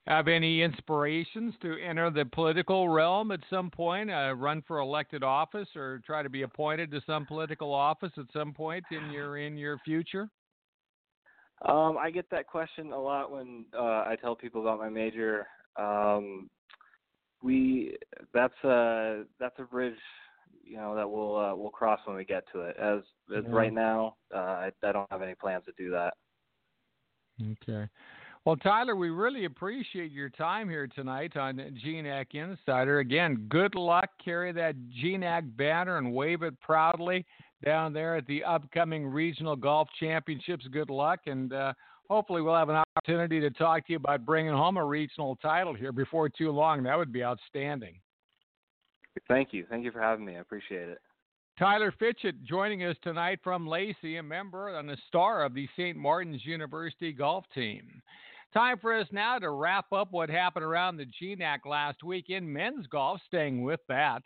Have 0.05 0.27
any 0.27 0.61
inspirations 0.61 1.53
to 1.61 1.77
enter 1.81 2.09
the 2.09 2.25
political 2.25 2.89
realm 2.89 3.31
at 3.31 3.39
some 3.49 3.71
point, 3.71 4.11
uh, 4.11 4.33
run 4.35 4.61
for 4.67 4.79
elected 4.79 5.23
office, 5.23 5.69
or 5.77 6.01
try 6.05 6.21
to 6.21 6.29
be 6.29 6.41
appointed 6.41 6.91
to 6.91 7.01
some 7.07 7.25
political 7.25 7.73
office 7.73 8.11
at 8.17 8.25
some 8.33 8.53
point 8.53 8.83
in 8.91 9.11
your 9.11 9.37
in 9.37 9.55
your 9.55 9.77
future? 9.85 10.29
Um, 11.63 11.97
I 11.97 12.11
get 12.11 12.29
that 12.31 12.47
question 12.47 12.91
a 12.91 12.99
lot 12.99 13.31
when 13.31 13.63
uh, 13.73 14.03
I 14.03 14.17
tell 14.19 14.35
people 14.35 14.59
about 14.59 14.79
my 14.79 14.89
major. 14.89 15.47
Um, 15.77 16.49
we 17.41 17.95
that's 18.33 18.61
a 18.65 19.23
that's 19.39 19.57
a 19.59 19.63
bridge, 19.63 19.95
you 20.65 20.75
know, 20.75 20.95
that 20.95 21.09
we'll 21.09 21.37
uh, 21.37 21.55
we'll 21.55 21.69
cross 21.69 22.01
when 22.03 22.17
we 22.17 22.25
get 22.25 22.43
to 22.51 22.61
it. 22.61 22.75
As 22.77 22.99
as 23.37 23.45
right 23.47 23.73
now, 23.73 24.17
uh, 24.35 24.37
I, 24.37 24.71
I 24.83 24.91
don't 24.91 25.09
have 25.09 25.21
any 25.21 25.35
plans 25.35 25.63
to 25.65 25.71
do 25.77 25.91
that. 25.91 26.13
Okay. 27.41 27.87
Well, 28.45 28.57
Tyler, 28.57 28.97
we 28.97 29.09
really 29.09 29.45
appreciate 29.45 30.11
your 30.11 30.29
time 30.29 30.69
here 30.69 30.85
tonight 30.85 31.37
on 31.37 31.55
GNAC 31.57 32.33
Insider. 32.33 32.99
Again, 32.99 33.45
good 33.47 33.73
luck. 33.73 34.09
Carry 34.23 34.51
that 34.51 34.75
GNAC 35.01 35.55
banner 35.55 35.97
and 35.97 36.13
wave 36.13 36.43
it 36.43 36.59
proudly 36.59 37.25
down 37.63 37.93
there 37.93 38.17
at 38.17 38.27
the 38.27 38.43
upcoming 38.43 39.07
regional 39.07 39.55
golf 39.55 39.87
championships. 39.97 40.67
Good 40.73 40.89
luck, 40.89 41.21
and 41.25 41.53
uh, 41.53 41.71
hopefully, 42.09 42.41
we'll 42.41 42.55
have 42.55 42.67
an 42.67 42.83
opportunity 42.97 43.39
to 43.39 43.49
talk 43.49 43.87
to 43.87 43.93
you 43.93 43.97
about 43.97 44.25
bringing 44.25 44.51
home 44.51 44.75
a 44.75 44.83
regional 44.83 45.37
title 45.37 45.73
here 45.73 45.93
before 45.93 46.27
too 46.27 46.51
long. 46.51 46.83
That 46.83 46.97
would 46.97 47.13
be 47.13 47.23
outstanding. 47.23 47.95
Thank 49.29 49.53
you, 49.53 49.65
thank 49.69 49.85
you 49.85 49.91
for 49.91 50.01
having 50.01 50.25
me. 50.25 50.35
I 50.35 50.39
appreciate 50.39 50.89
it. 50.89 50.97
Tyler 51.57 51.93
Fitchett 51.97 52.43
joining 52.43 52.83
us 52.83 52.97
tonight 53.03 53.39
from 53.41 53.67
Lacey, 53.67 54.17
a 54.17 54.23
member 54.23 54.77
and 54.79 54.89
a 54.89 54.97
star 55.07 55.45
of 55.45 55.53
the 55.53 55.69
St. 55.77 55.95
Martin's 55.95 56.43
University 56.45 57.13
golf 57.13 57.45
team. 57.53 58.01
Time 58.53 58.77
for 58.77 58.93
us 58.93 59.07
now 59.11 59.39
to 59.39 59.49
wrap 59.49 59.91
up 59.91 60.09
what 60.11 60.29
happened 60.29 60.63
around 60.63 60.97
the 60.97 61.07
GNAC 61.19 61.65
last 61.65 62.03
week 62.03 62.25
in 62.29 62.53
men's 62.53 62.85
golf, 62.85 63.19
staying 63.25 63.63
with 63.63 63.79
that. 63.87 64.21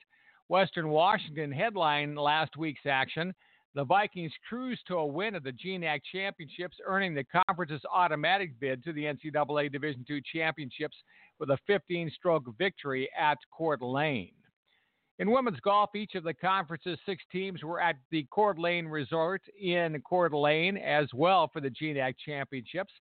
Western 0.50 0.90
Washington 0.90 1.50
headline 1.50 2.14
last 2.14 2.58
week's 2.58 2.86
action. 2.86 3.34
The 3.74 3.86
Vikings 3.86 4.34
cruised 4.50 4.82
to 4.88 4.96
a 4.96 5.06
win 5.06 5.36
at 5.36 5.46
the 5.46 5.54
GNAC 5.54 6.02
Championships, 6.12 6.76
earning 6.86 7.16
the 7.16 7.24
conference's 7.24 7.86
automatic 7.90 8.60
bid 8.60 8.84
to 8.84 8.92
the 8.92 9.06
NCAA 9.06 9.72
Division 9.72 10.04
II 10.10 10.22
Championships 10.34 10.98
with 11.40 11.52
a 11.52 11.58
15 11.66 12.12
stroke 12.14 12.44
victory 12.58 13.10
at 13.18 13.38
Coeur 13.58 13.78
d'Alene. 13.78 14.34
In 15.20 15.32
women's 15.32 15.62
golf, 15.62 15.96
each 15.96 16.16
of 16.16 16.26
the 16.26 16.34
conference's 16.34 17.00
six 17.06 17.24
teams 17.32 17.64
were 17.64 17.80
at 17.80 17.96
the 18.12 18.28
Coeur 18.30 18.56
d'Alene 18.56 18.90
Resort 18.90 19.42
in 19.58 20.02
Coeur 20.02 20.28
d'Alene 20.28 20.76
as 20.76 21.08
well 21.14 21.50
for 21.54 21.62
the 21.62 21.72
GNAC 21.72 22.16
Championships. 22.26 22.92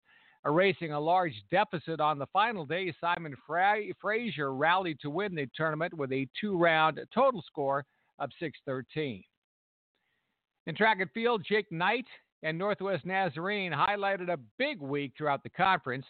Erasing 0.47 0.93
a 0.93 0.99
large 0.99 1.43
deficit 1.51 1.99
on 1.99 2.17
the 2.17 2.25
final 2.27 2.65
day, 2.65 2.95
Simon 3.01 3.35
Fra- 3.45 3.81
Fraser 3.99 4.53
rallied 4.53 4.97
to 5.01 5.09
win 5.09 5.35
the 5.35 5.45
tournament 5.53 5.93
with 5.93 6.13
a 6.13 6.25
two 6.39 6.57
round 6.57 7.01
total 7.13 7.43
score 7.45 7.83
of 8.17 8.29
613. 8.39 9.25
In 10.67 10.75
track 10.75 11.01
and 11.01 11.11
field, 11.11 11.45
Jake 11.47 11.69
Knight 11.69 12.05
and 12.43 12.57
Northwest 12.57 13.05
Nazarene 13.05 13.73
highlighted 13.73 14.29
a 14.29 14.39
big 14.57 14.81
week 14.81 15.11
throughout 15.17 15.43
the 15.43 15.49
conference. 15.49 16.05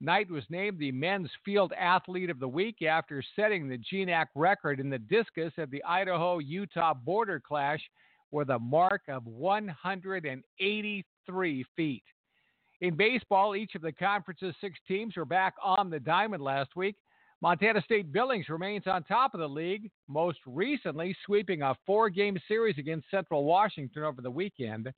Knight 0.00 0.30
was 0.30 0.44
named 0.48 0.78
the 0.78 0.90
men's 0.90 1.28
field 1.44 1.74
athlete 1.78 2.30
of 2.30 2.40
the 2.40 2.48
week 2.48 2.80
after 2.80 3.22
setting 3.36 3.68
the 3.68 3.82
GNAC 3.92 4.28
record 4.34 4.80
in 4.80 4.88
the 4.88 4.98
discus 4.98 5.52
at 5.58 5.70
the 5.70 5.84
Idaho 5.84 6.38
Utah 6.38 6.94
border 6.94 7.42
clash 7.46 7.82
with 8.30 8.48
a 8.48 8.58
mark 8.58 9.02
of 9.08 9.26
183 9.26 11.64
feet. 11.76 12.02
In 12.82 12.96
baseball, 12.96 13.54
each 13.54 13.76
of 13.76 13.82
the 13.82 13.92
conference's 13.92 14.56
six 14.60 14.76
teams 14.88 15.16
were 15.16 15.24
back 15.24 15.54
on 15.62 15.88
the 15.88 16.00
diamond 16.00 16.42
last 16.42 16.74
week. 16.74 16.96
Montana 17.40 17.80
State 17.80 18.12
Billings 18.12 18.48
remains 18.48 18.88
on 18.88 19.04
top 19.04 19.34
of 19.34 19.40
the 19.40 19.48
league, 19.48 19.88
most 20.08 20.40
recently 20.46 21.14
sweeping 21.24 21.62
a 21.62 21.76
four 21.86 22.10
game 22.10 22.36
series 22.48 22.78
against 22.78 23.08
Central 23.08 23.44
Washington 23.44 24.02
over 24.02 24.20
the 24.20 24.30
weekend. 24.30 24.92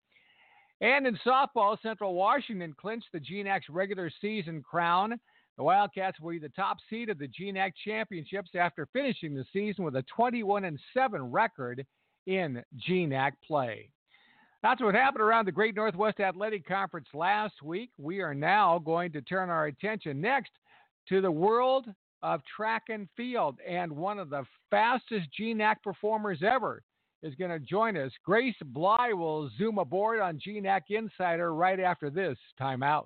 And 0.81 1.07
in 1.07 1.19
softball, 1.27 1.77
Central 1.83 2.15
Washington 2.15 2.75
clinched 2.81 3.09
the 3.13 3.21
GNAC's 3.21 3.69
regular 3.69 4.11
season 4.19 4.63
crown. 4.63 5.21
The 5.59 5.65
Wildcats 5.65 6.19
will 6.21 6.31
be 6.31 6.39
the 6.39 6.49
top 6.49 6.79
seed 6.89 7.11
of 7.11 7.19
the 7.19 7.29
GNAC 7.29 7.73
championships 7.85 8.53
after 8.59 8.89
finishing 8.95 9.35
the 9.35 9.45
season 9.53 9.85
with 9.85 9.97
a 9.97 10.05
21 10.05 10.79
7 10.95 11.23
record 11.23 11.85
in 12.27 12.65
GNAC 12.89 13.33
play. 13.47 13.91
That's 14.65 14.81
what 14.81 14.95
happened 14.95 15.21
around 15.21 15.45
the 15.45 15.53
Great 15.53 15.77
Northwest 15.77 16.21
Athletic 16.21 16.67
Conference 16.67 17.09
last 17.13 17.63
week. 17.63 17.91
We 17.99 18.23
are 18.23 18.33
now 18.33 18.79
going 18.79 19.13
to 19.13 19.21
turn 19.21 19.51
our 19.51 19.67
attention 19.67 20.23
next 20.23 20.53
to 21.11 21.21
the 21.21 21.31
world 21.31 21.85
of 22.23 22.41
track 22.57 22.85
and 22.89 23.07
field, 23.15 23.59
and 23.69 23.93
one 23.93 24.19
of 24.19 24.31
the 24.31 24.45
fastest 24.71 25.29
GNAC 25.39 25.83
performers 25.85 26.39
ever 26.43 26.83
is 27.23 27.35
going 27.35 27.51
to 27.51 27.59
join 27.59 27.99
us. 27.99 28.11
Grace 28.25 28.57
Bley 28.65 29.13
will 29.13 29.51
zoom 29.59 29.77
aboard 29.77 30.21
on 30.21 30.41
GNAC 30.41 30.85
Insider 30.89 31.55
right 31.55 31.79
after 31.79 32.09
this 32.09 32.39
timeout. 32.59 33.05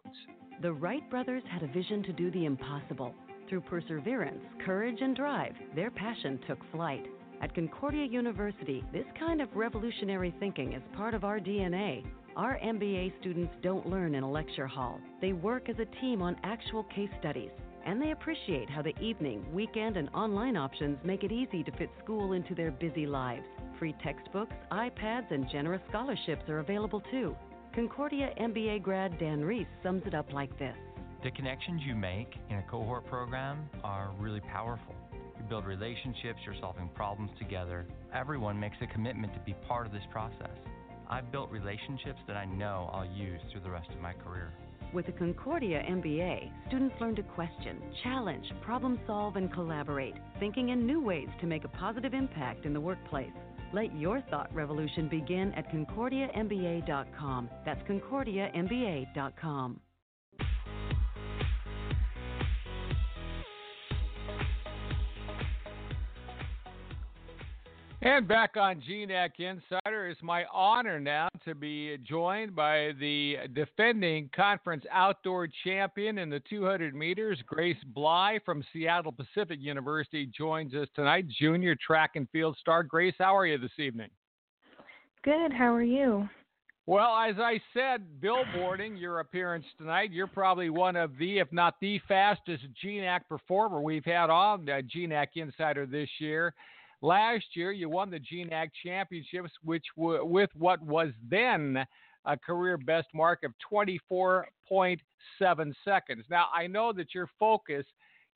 The 0.63 0.73
Wright 0.73 1.11
brothers 1.11 1.43
had 1.51 1.65
a 1.65 1.73
vision 1.73 2.05
to 2.05 2.13
do 2.13 2.31
the 2.31 2.45
impossible. 2.45 3.17
Through 3.49 3.63
perseverance, 3.63 4.45
courage, 4.65 4.99
and 5.01 5.17
drive, 5.17 5.55
their 5.75 5.91
passion 5.91 6.39
took 6.47 6.61
flight. 6.71 7.05
At 7.41 7.55
Concordia 7.55 8.05
University, 8.05 8.83
this 8.93 9.05
kind 9.17 9.41
of 9.41 9.55
revolutionary 9.55 10.35
thinking 10.41 10.73
is 10.73 10.83
part 10.97 11.15
of 11.15 11.23
our 11.23 11.39
DNA. 11.39 12.05
Our 12.35 12.59
MBA 12.59 13.13
students 13.21 13.55
don't 13.63 13.89
learn 13.89 14.17
in 14.17 14.25
a 14.25 14.31
lecture 14.31 14.67
hall. 14.67 15.01
They 15.21 15.33
work 15.33 15.69
as 15.69 15.77
a 15.79 16.01
team 16.01 16.21
on 16.21 16.37
actual 16.43 16.83
case 16.85 17.11
studies. 17.21 17.51
And 17.87 18.03
they 18.03 18.11
appreciate 18.11 18.69
how 18.69 18.83
the 18.83 18.99
evening, 18.99 19.47
weekend, 19.55 19.97
and 19.97 20.09
online 20.15 20.57
options 20.57 20.99
make 21.05 21.23
it 21.23 21.31
easy 21.31 21.63
to 21.63 21.71
fit 21.73 21.91
school 22.03 22.33
into 22.33 22.57
their 22.57 22.73
busy 22.73 23.07
lives. 23.07 23.47
Free 23.79 23.95
textbooks, 24.03 24.55
iPads, 24.73 25.31
and 25.31 25.49
generous 25.49 25.83
scholarships 25.89 26.49
are 26.49 26.59
available 26.59 27.03
too. 27.13 27.37
Concordia 27.73 28.31
MBA 28.41 28.83
grad 28.83 29.17
Dan 29.21 29.45
Reese 29.45 29.69
sums 29.85 30.03
it 30.07 30.15
up 30.15 30.33
like 30.33 30.59
this 30.59 30.77
The 31.23 31.31
connections 31.31 31.83
you 31.87 31.95
make 31.95 32.35
in 32.51 32.57
a 32.57 32.63
cohort 32.63 33.07
program 33.07 33.71
are 33.85 34.11
really 34.19 34.41
powerful. 34.41 34.97
Build 35.49 35.65
relationships, 35.65 36.41
you're 36.45 36.55
solving 36.61 36.91
problems 36.95 37.31
together. 37.39 37.87
Everyone 38.15 38.61
makes 38.61 38.77
a 38.83 38.87
commitment 38.87 39.33
to 39.33 39.41
be 39.41 39.55
part 39.67 39.87
of 39.87 39.93
this 39.93 40.03
process. 40.13 40.51
I've 41.09 41.33
built 41.33 41.51
relationships 41.51 42.19
that 42.27 42.37
I 42.37 42.45
know 42.45 42.91
I'll 42.93 43.11
use 43.11 43.41
through 43.51 43.63
the 43.63 43.71
rest 43.71 43.89
of 43.91 44.01
my 44.01 44.13
career. 44.13 44.53
With 44.93 45.09
a 45.09 45.13
Concordia 45.13 45.83
MBA, 45.89 46.51
students 46.69 46.95
learn 47.01 47.17
to 47.17 47.23
question, 47.23 47.81
challenge, 48.03 48.45
problem 48.61 49.01
solve, 49.07 49.37
and 49.37 49.51
collaborate, 49.51 50.17
thinking 50.39 50.69
in 50.69 50.87
new 50.87 51.01
ways 51.01 51.29
to 51.41 51.47
make 51.47 51.65
a 51.65 51.69
positive 51.69 52.13
impact 52.13 52.67
in 52.67 52.75
the 52.75 52.81
workplace. 52.81 53.33
Let 53.73 53.95
your 53.97 54.21
thought 54.31 54.55
revolution 54.55 55.09
begin 55.09 55.55
at 55.55 55.73
concordiamba.com. 55.73 57.51
That's 57.65 57.81
concordiamba.com. 57.89 59.81
And 68.01 68.29
back 68.29 68.57
on 68.57 68.81
GNAC 68.81 69.41
Insider, 69.41 70.07
it's 70.07 70.23
my 70.23 70.45
honor 70.53 71.01
now 71.01 71.29
to 71.45 71.57
be 71.57 71.97
joined 72.05 72.55
by 72.55 72.93
the 73.01 73.39
defending 73.55 74.31
conference 74.35 74.85
outdoor 74.93 75.49
champion 75.65 76.19
in 76.19 76.31
the 76.31 76.41
200 76.49 76.95
meters, 76.95 77.41
Grace 77.45 77.77
Bley 77.87 78.39
from 78.45 78.63
Seattle 78.73 79.11
Pacific 79.11 79.59
University, 79.61 80.27
joins 80.27 80.75
us 80.75 80.87
tonight. 80.95 81.27
Junior 81.41 81.75
track 81.75 82.13
and 82.15 82.29
field 82.31 82.57
star. 82.61 82.85
Grace, 82.85 83.15
how 83.19 83.37
are 83.37 83.47
you 83.47 83.59
this 83.59 83.71
evening? 83.79 84.11
Good. 85.25 85.53
How 85.53 85.75
are 85.75 85.83
you? 85.83 86.29
Well, 86.87 87.17
as 87.17 87.35
I 87.39 87.61
said, 87.75 88.07
billboarding 88.21 88.99
your 88.99 89.19
appearance 89.19 89.67
tonight, 89.77 90.13
you're 90.13 90.29
probably 90.29 90.71
one 90.71 90.95
of 90.95 91.19
the, 91.19 91.41
if 91.41 91.53
not 91.53 91.75
the 91.81 92.01
fastest 92.07 92.63
GNAC 92.83 93.23
performer 93.29 93.81
we've 93.83 94.05
had 94.05 94.31
on 94.31 94.69
uh, 94.71 94.83
GNAC 94.97 95.27
Insider 95.35 95.85
this 95.85 96.09
year. 96.21 96.55
Last 97.01 97.45
year, 97.55 97.71
you 97.71 97.89
won 97.89 98.11
the 98.11 98.21
GNAC 98.21 98.71
championships, 98.85 99.53
which 99.63 99.85
w- 99.97 100.25
with 100.25 100.51
what 100.55 100.83
was 100.83 101.11
then 101.29 101.87
a 102.25 102.37
career 102.37 102.77
best 102.77 103.07
mark 103.15 103.45
of 103.45 103.53
24.7 103.73 105.75
seconds. 105.85 106.25
Now, 106.29 106.47
I 106.53 106.67
know 106.67 106.93
that 106.93 107.15
your 107.15 107.29
focus 107.39 107.87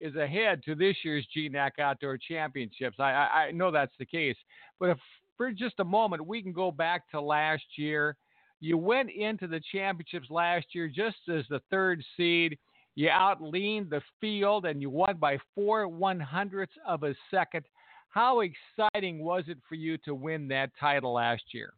is 0.01 0.15
ahead 0.17 0.63
to 0.65 0.75
this 0.75 0.97
year's 1.05 1.27
GNAC 1.37 1.79
Outdoor 1.79 2.19
Championships. 2.19 2.97
I, 2.99 3.13
I, 3.13 3.47
I 3.47 3.51
know 3.51 3.71
that's 3.71 3.95
the 3.99 4.07
case. 4.07 4.37
But 4.79 4.91
if 4.91 4.99
for 5.37 5.51
just 5.53 5.81
a 5.81 5.85
moment 5.85 6.27
we 6.27 6.43
can 6.43 6.53
go 6.53 6.71
back 6.71 7.11
to 7.11 7.21
last 7.21 7.65
year, 7.77 8.17
you 8.61 8.77
went 8.77 9.11
into 9.11 9.47
the 9.47 9.61
championships 9.73 10.31
last 10.31 10.67
year 10.75 10.87
just 10.87 11.17
as 11.35 11.45
the 11.49 11.63
third 11.71 12.05
seed. 12.17 12.59
You 12.95 13.09
outleaned 13.09 13.89
the 13.89 14.03
field 14.21 14.67
and 14.67 14.83
you 14.83 14.91
won 14.91 15.17
by 15.17 15.39
four 15.55 15.89
one 15.89 16.21
hundredths 16.21 16.75
of 16.87 17.05
a 17.05 17.15
second. 17.31 17.65
How 18.11 18.41
exciting 18.41 19.21
was 19.21 19.45
it 19.47 19.59
for 19.69 19.77
you 19.77 19.97
to 19.99 20.15
win 20.15 20.49
that 20.49 20.71
title 20.79 21.15
last 21.15 21.45
year? 21.55 21.73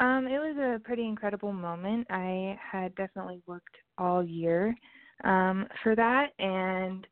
Um, 0.00 0.26
it 0.26 0.38
was 0.38 0.56
a 0.58 0.78
pretty 0.84 1.06
incredible 1.06 1.52
moment. 1.52 2.06
I 2.10 2.58
had 2.60 2.94
definitely 2.94 3.40
worked 3.46 3.76
all 3.96 4.22
year 4.22 4.74
um, 5.24 5.66
for 5.82 5.96
that, 5.96 6.32
and 6.38 7.06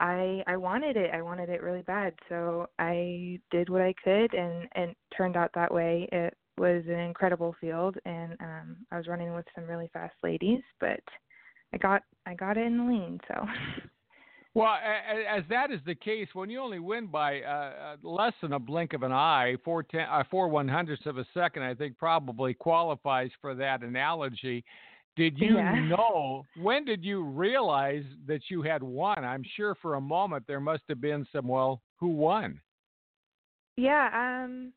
I 0.00 0.42
I 0.48 0.56
wanted 0.56 0.96
it. 0.96 1.10
I 1.14 1.22
wanted 1.22 1.50
it 1.50 1.62
really 1.62 1.82
bad, 1.82 2.14
so 2.28 2.66
I 2.80 3.38
did 3.52 3.68
what 3.68 3.82
I 3.82 3.94
could, 4.02 4.34
and 4.34 4.68
and 4.74 4.94
turned 5.16 5.36
out 5.36 5.50
that 5.54 5.72
way. 5.72 6.08
It 6.10 6.34
was 6.56 6.82
an 6.88 6.98
incredible 6.98 7.54
field, 7.60 7.96
and 8.06 8.32
um, 8.40 8.76
I 8.90 8.96
was 8.96 9.06
running 9.06 9.34
with 9.34 9.46
some 9.54 9.66
really 9.66 9.90
fast 9.92 10.14
ladies, 10.24 10.62
but 10.80 11.00
I 11.72 11.76
got 11.76 12.02
I 12.26 12.34
got 12.34 12.56
it 12.56 12.66
in 12.66 12.78
the 12.78 12.84
lean. 12.84 13.20
So. 13.28 13.46
Well, 14.58 14.76
as 15.30 15.44
that 15.50 15.70
is 15.70 15.78
the 15.86 15.94
case, 15.94 16.26
when 16.32 16.50
you 16.50 16.58
only 16.58 16.80
win 16.80 17.06
by 17.06 17.42
uh, 17.42 17.48
uh, 17.48 17.96
less 18.02 18.32
than 18.42 18.54
a 18.54 18.58
blink 18.58 18.92
of 18.92 19.04
an 19.04 19.12
eye, 19.12 19.54
four 19.64 19.84
ten, 19.84 20.00
uh, 20.10 20.24
four 20.32 20.48
one 20.48 20.66
hundredths 20.66 21.06
of 21.06 21.16
a 21.16 21.24
second, 21.32 21.62
I 21.62 21.74
think 21.74 21.96
probably 21.96 22.54
qualifies 22.54 23.30
for 23.40 23.54
that 23.54 23.84
analogy. 23.84 24.64
Did 25.14 25.38
you 25.38 25.58
yeah. 25.58 25.78
know? 25.86 26.44
When 26.60 26.84
did 26.84 27.04
you 27.04 27.22
realize 27.22 28.02
that 28.26 28.40
you 28.48 28.62
had 28.62 28.82
won? 28.82 29.24
I'm 29.24 29.44
sure 29.56 29.76
for 29.80 29.94
a 29.94 30.00
moment 30.00 30.42
there 30.48 30.58
must 30.58 30.82
have 30.88 31.00
been 31.00 31.24
some. 31.30 31.46
Well, 31.46 31.80
who 31.94 32.08
won? 32.08 32.60
Yeah. 33.76 34.08
Um. 34.42 34.72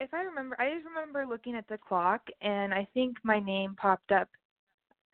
If 0.00 0.14
I 0.14 0.22
remember, 0.22 0.58
I 0.58 0.72
just 0.72 0.86
remember 0.86 1.26
looking 1.30 1.56
at 1.56 1.68
the 1.68 1.76
clock, 1.76 2.22
and 2.40 2.72
I 2.72 2.88
think 2.94 3.18
my 3.22 3.38
name 3.38 3.76
popped 3.76 4.12
up 4.12 4.30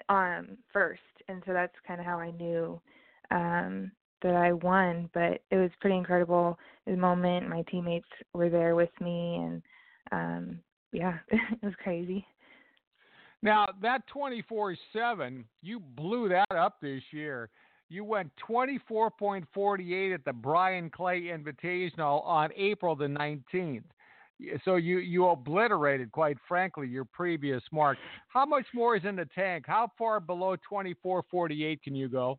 um 0.09 0.59
first, 0.73 1.01
and 1.27 1.43
so 1.45 1.53
that's 1.53 1.75
kind 1.89 1.99
of 1.99 2.07
how 2.07 2.21
I 2.21 2.31
knew 2.31 2.81
um, 3.31 3.91
that 4.23 4.35
I 4.35 4.53
won, 4.53 5.11
but 5.15 5.43
it 5.51 5.57
was 5.57 5.71
pretty 5.81 5.97
incredible 5.97 6.59
the 6.87 6.97
moment. 6.97 7.49
My 7.49 7.63
teammates 7.71 8.09
were 8.33 8.49
there 8.49 8.75
with 8.75 8.91
me, 9.01 9.37
and 9.37 9.63
um, 10.13 10.59
yeah, 10.93 11.19
it 11.29 11.63
was 11.63 11.75
crazy. 11.83 12.27
Now 13.43 13.67
that 13.83 14.03
24/7, 14.15 15.45
you 15.63 15.81
blew 15.81 16.29
that 16.29 16.51
up 16.51 16.81
this 16.81 17.03
year. 17.11 17.51
You 17.89 18.05
went 18.05 18.33
24.48 18.49 20.15
at 20.15 20.25
the 20.25 20.33
Bryan 20.33 20.91
Clay 20.91 21.25
Invitational 21.25 22.27
on 22.27 22.51
April 22.57 22.97
the 22.97 23.07
19th. 23.07 23.85
So 24.65 24.77
you 24.77 24.99
you 24.99 25.29
obliterated, 25.29 26.13
quite 26.13 26.37
frankly, 26.49 26.89
your 26.89 27.05
previous 27.05 27.63
mark. 27.73 27.97
How 28.29 28.45
much 28.45 28.67
more 28.75 28.97
is 28.97 29.05
in 29.05 29.17
the 29.17 29.29
tank? 29.35 29.65
How 29.67 29.91
far 29.97 30.21
below 30.21 30.57
24.48 30.71 31.83
can 31.83 31.95
you 31.95 32.09
go? 32.09 32.39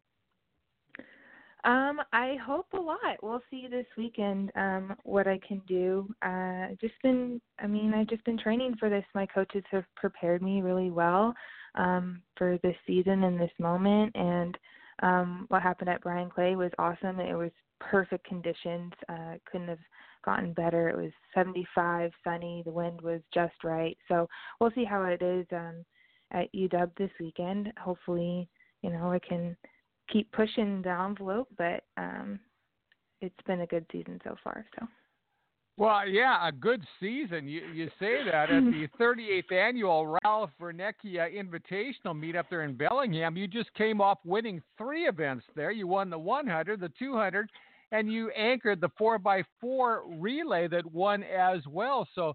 Um, 1.67 1.99
I 2.13 2.37
hope 2.45 2.67
a 2.73 2.79
lot. 2.79 3.17
We'll 3.21 3.41
see 3.51 3.67
this 3.69 3.85
weekend 3.97 4.53
um, 4.55 4.95
what 5.03 5.27
I 5.27 5.37
can 5.45 5.61
do. 5.67 6.07
Uh, 6.21 6.67
just 6.79 6.93
been, 7.03 7.41
I 7.59 7.67
mean, 7.67 7.93
I've 7.93 8.07
just 8.07 8.23
been 8.23 8.37
training 8.37 8.75
for 8.79 8.89
this. 8.89 9.03
My 9.13 9.25
coaches 9.25 9.65
have 9.71 9.83
prepared 9.97 10.41
me 10.41 10.61
really 10.61 10.91
well 10.91 11.33
um, 11.75 12.21
for 12.37 12.57
this 12.63 12.75
season 12.87 13.25
and 13.25 13.37
this 13.37 13.51
moment. 13.59 14.15
And 14.15 14.57
um, 15.03 15.45
what 15.49 15.61
happened 15.61 15.89
at 15.89 15.99
Bryan 15.99 16.29
Clay 16.29 16.55
was 16.55 16.71
awesome. 16.79 17.19
It 17.19 17.35
was 17.35 17.51
perfect 17.81 18.25
conditions. 18.25 18.93
Uh, 19.09 19.33
couldn't 19.51 19.67
have 19.67 19.77
gotten 20.23 20.53
better. 20.53 20.87
It 20.87 20.95
was 20.95 21.11
75, 21.35 22.11
sunny. 22.23 22.61
The 22.63 22.71
wind 22.71 23.01
was 23.01 23.19
just 23.33 23.55
right. 23.65 23.97
So 24.07 24.29
we'll 24.61 24.71
see 24.71 24.85
how 24.85 25.03
it 25.03 25.21
is 25.21 25.45
um, 25.51 25.83
at 26.31 26.47
UW 26.53 26.89
this 26.97 27.11
weekend. 27.19 27.73
Hopefully, 27.77 28.47
you 28.81 28.89
know, 28.89 29.11
I 29.11 29.19
can 29.19 29.57
keep 30.11 30.31
pushing 30.31 30.81
the 30.81 30.91
envelope, 30.91 31.47
but 31.57 31.83
um, 31.97 32.39
it's 33.21 33.35
been 33.45 33.61
a 33.61 33.67
good 33.67 33.85
season 33.91 34.19
so 34.23 34.35
far. 34.43 34.65
So. 34.79 34.87
Well, 35.77 36.07
yeah, 36.07 36.47
a 36.47 36.51
good 36.51 36.83
season. 36.99 37.47
You 37.47 37.61
you 37.71 37.89
say 37.99 38.23
that 38.25 38.49
at 38.49 38.63
the 38.63 38.87
38th 38.99 39.51
annual 39.51 40.17
Ralph 40.23 40.49
Vernacchia 40.59 41.29
Invitational 41.31 42.17
meet 42.19 42.35
up 42.35 42.47
there 42.49 42.63
in 42.63 42.75
Bellingham. 42.75 43.37
You 43.37 43.47
just 43.47 43.71
came 43.75 44.01
off 44.01 44.17
winning 44.25 44.61
three 44.77 45.03
events 45.07 45.45
there. 45.55 45.69
You 45.71 45.85
won 45.87 46.09
the 46.09 46.17
100, 46.17 46.79
the 46.79 46.91
200, 46.97 47.47
and 47.91 48.11
you 48.11 48.31
anchored 48.31 48.81
the 48.81 48.89
4x4 48.99 49.99
relay 50.19 50.67
that 50.67 50.91
won 50.91 51.23
as 51.23 51.61
well. 51.67 52.07
So 52.15 52.33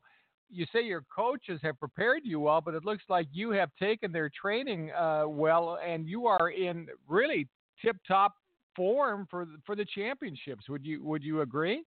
you 0.49 0.65
say 0.73 0.83
your 0.85 1.05
coaches 1.15 1.59
have 1.65 1.81
prepared 1.81 2.21
you 2.25 2.39
well, 2.39 2.61
but 2.61 2.75
it 2.75 2.85
looks 2.85 3.05
like 3.09 3.27
you 3.33 3.51
have 3.51 3.71
taken 3.81 4.13
their 4.13 4.31
training 4.31 4.93
uh, 4.93 5.25
well, 5.27 5.79
and 5.85 6.07
you 6.07 6.27
are 6.27 6.51
in 6.51 6.87
really 7.09 7.49
tip 7.83 7.97
top 8.07 8.35
form 8.77 9.27
for 9.31 9.47
for 9.67 9.77
the 9.77 9.85
championships. 9.85 10.69
Would 10.69 10.85
you 10.85 11.03
would 11.05 11.23
you 11.23 11.41
agree? 11.43 11.85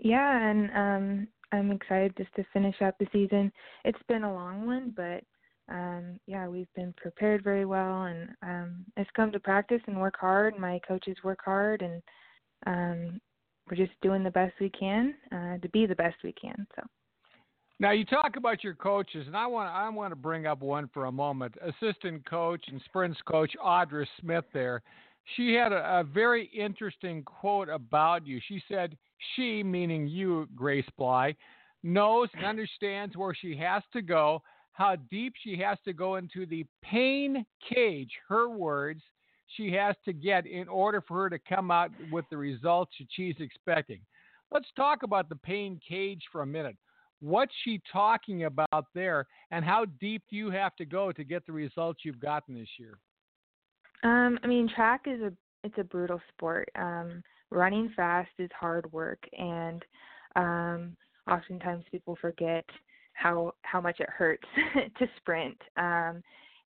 Yeah, 0.00 0.48
and 0.48 0.70
um, 0.74 1.28
I'm 1.52 1.70
excited 1.70 2.14
just 2.16 2.34
to 2.36 2.44
finish 2.52 2.76
out 2.80 2.94
the 2.98 3.06
season. 3.12 3.52
It's 3.84 4.02
been 4.08 4.24
a 4.24 4.32
long 4.32 4.66
one, 4.66 4.94
but 4.96 5.24
um, 5.72 6.18
yeah, 6.26 6.46
we've 6.46 6.72
been 6.74 6.94
prepared 6.96 7.42
very 7.44 7.64
well, 7.64 8.04
and 8.04 8.30
um, 8.42 8.84
it's 8.96 9.10
come 9.14 9.32
to 9.32 9.40
practice 9.40 9.80
and 9.86 10.00
work 10.00 10.16
hard. 10.18 10.58
My 10.58 10.80
coaches 10.86 11.16
work 11.24 11.40
hard, 11.44 11.82
and 11.82 12.02
um, 12.66 13.20
we're 13.68 13.76
just 13.76 13.92
doing 14.02 14.22
the 14.22 14.30
best 14.30 14.54
we 14.60 14.70
can 14.70 15.14
uh, 15.32 15.58
to 15.58 15.68
be 15.70 15.86
the 15.86 15.94
best 15.94 16.16
we 16.24 16.32
can. 16.32 16.66
So. 16.76 16.82
Now 17.80 17.92
you 17.92 18.04
talk 18.04 18.34
about 18.36 18.64
your 18.64 18.74
coaches, 18.74 19.28
and 19.28 19.36
I 19.36 19.46
want 19.46 19.70
I 19.70 19.88
want 19.88 20.10
to 20.10 20.16
bring 20.16 20.46
up 20.46 20.60
one 20.62 20.90
for 20.92 21.04
a 21.04 21.12
moment. 21.12 21.54
Assistant 21.62 22.28
coach 22.28 22.64
and 22.66 22.80
sprints 22.86 23.20
coach 23.24 23.52
Audra 23.64 24.04
Smith. 24.20 24.44
There, 24.52 24.82
she 25.36 25.54
had 25.54 25.72
a, 25.72 26.00
a 26.00 26.04
very 26.04 26.46
interesting 26.46 27.22
quote 27.22 27.68
about 27.68 28.26
you. 28.26 28.40
She 28.48 28.60
said, 28.68 28.96
"She, 29.36 29.62
meaning 29.62 30.08
you, 30.08 30.48
Grace 30.56 30.88
Bley, 30.96 31.36
knows 31.84 32.28
and 32.34 32.44
understands 32.44 33.16
where 33.16 33.34
she 33.34 33.56
has 33.58 33.84
to 33.92 34.02
go, 34.02 34.42
how 34.72 34.96
deep 35.08 35.34
she 35.44 35.56
has 35.58 35.78
to 35.84 35.92
go 35.92 36.16
into 36.16 36.46
the 36.46 36.66
pain 36.82 37.46
cage." 37.72 38.10
Her 38.28 38.48
words. 38.48 39.02
She 39.56 39.72
has 39.72 39.96
to 40.04 40.12
get 40.12 40.46
in 40.46 40.68
order 40.68 41.00
for 41.00 41.22
her 41.22 41.30
to 41.30 41.38
come 41.38 41.70
out 41.70 41.90
with 42.12 42.26
the 42.28 42.36
results 42.36 42.92
that 42.98 43.06
she's 43.10 43.36
expecting. 43.38 44.00
Let's 44.50 44.68
talk 44.76 45.04
about 45.04 45.30
the 45.30 45.36
pain 45.36 45.80
cage 45.88 46.22
for 46.30 46.42
a 46.42 46.46
minute 46.46 46.76
What's 47.20 47.52
she 47.64 47.80
talking 47.92 48.44
about 48.44 48.86
there, 48.94 49.26
and 49.50 49.64
how 49.64 49.86
deep 50.00 50.22
do 50.30 50.36
you 50.36 50.50
have 50.50 50.76
to 50.76 50.84
go 50.84 51.12
to 51.12 51.24
get 51.24 51.44
the 51.46 51.52
results 51.52 52.00
you've 52.04 52.20
gotten 52.20 52.54
this 52.54 52.68
year? 52.78 52.98
Um, 54.04 54.38
I 54.42 54.46
mean, 54.46 54.68
track 54.74 55.02
is 55.06 55.20
a 55.22 55.32
it's 55.64 55.78
a 55.78 55.84
brutal 55.84 56.20
sport. 56.28 56.68
Um, 56.76 57.22
running 57.50 57.92
fast 57.96 58.30
is 58.38 58.50
hard 58.58 58.90
work, 58.92 59.18
and 59.36 59.84
um, 60.36 60.96
oftentimes 61.28 61.84
people 61.90 62.16
forget 62.20 62.64
how 63.14 63.52
how 63.62 63.80
much 63.80 63.98
it 64.00 64.08
hurts 64.08 64.46
to 64.98 65.06
sprint. 65.16 65.60
Um, 65.76 66.22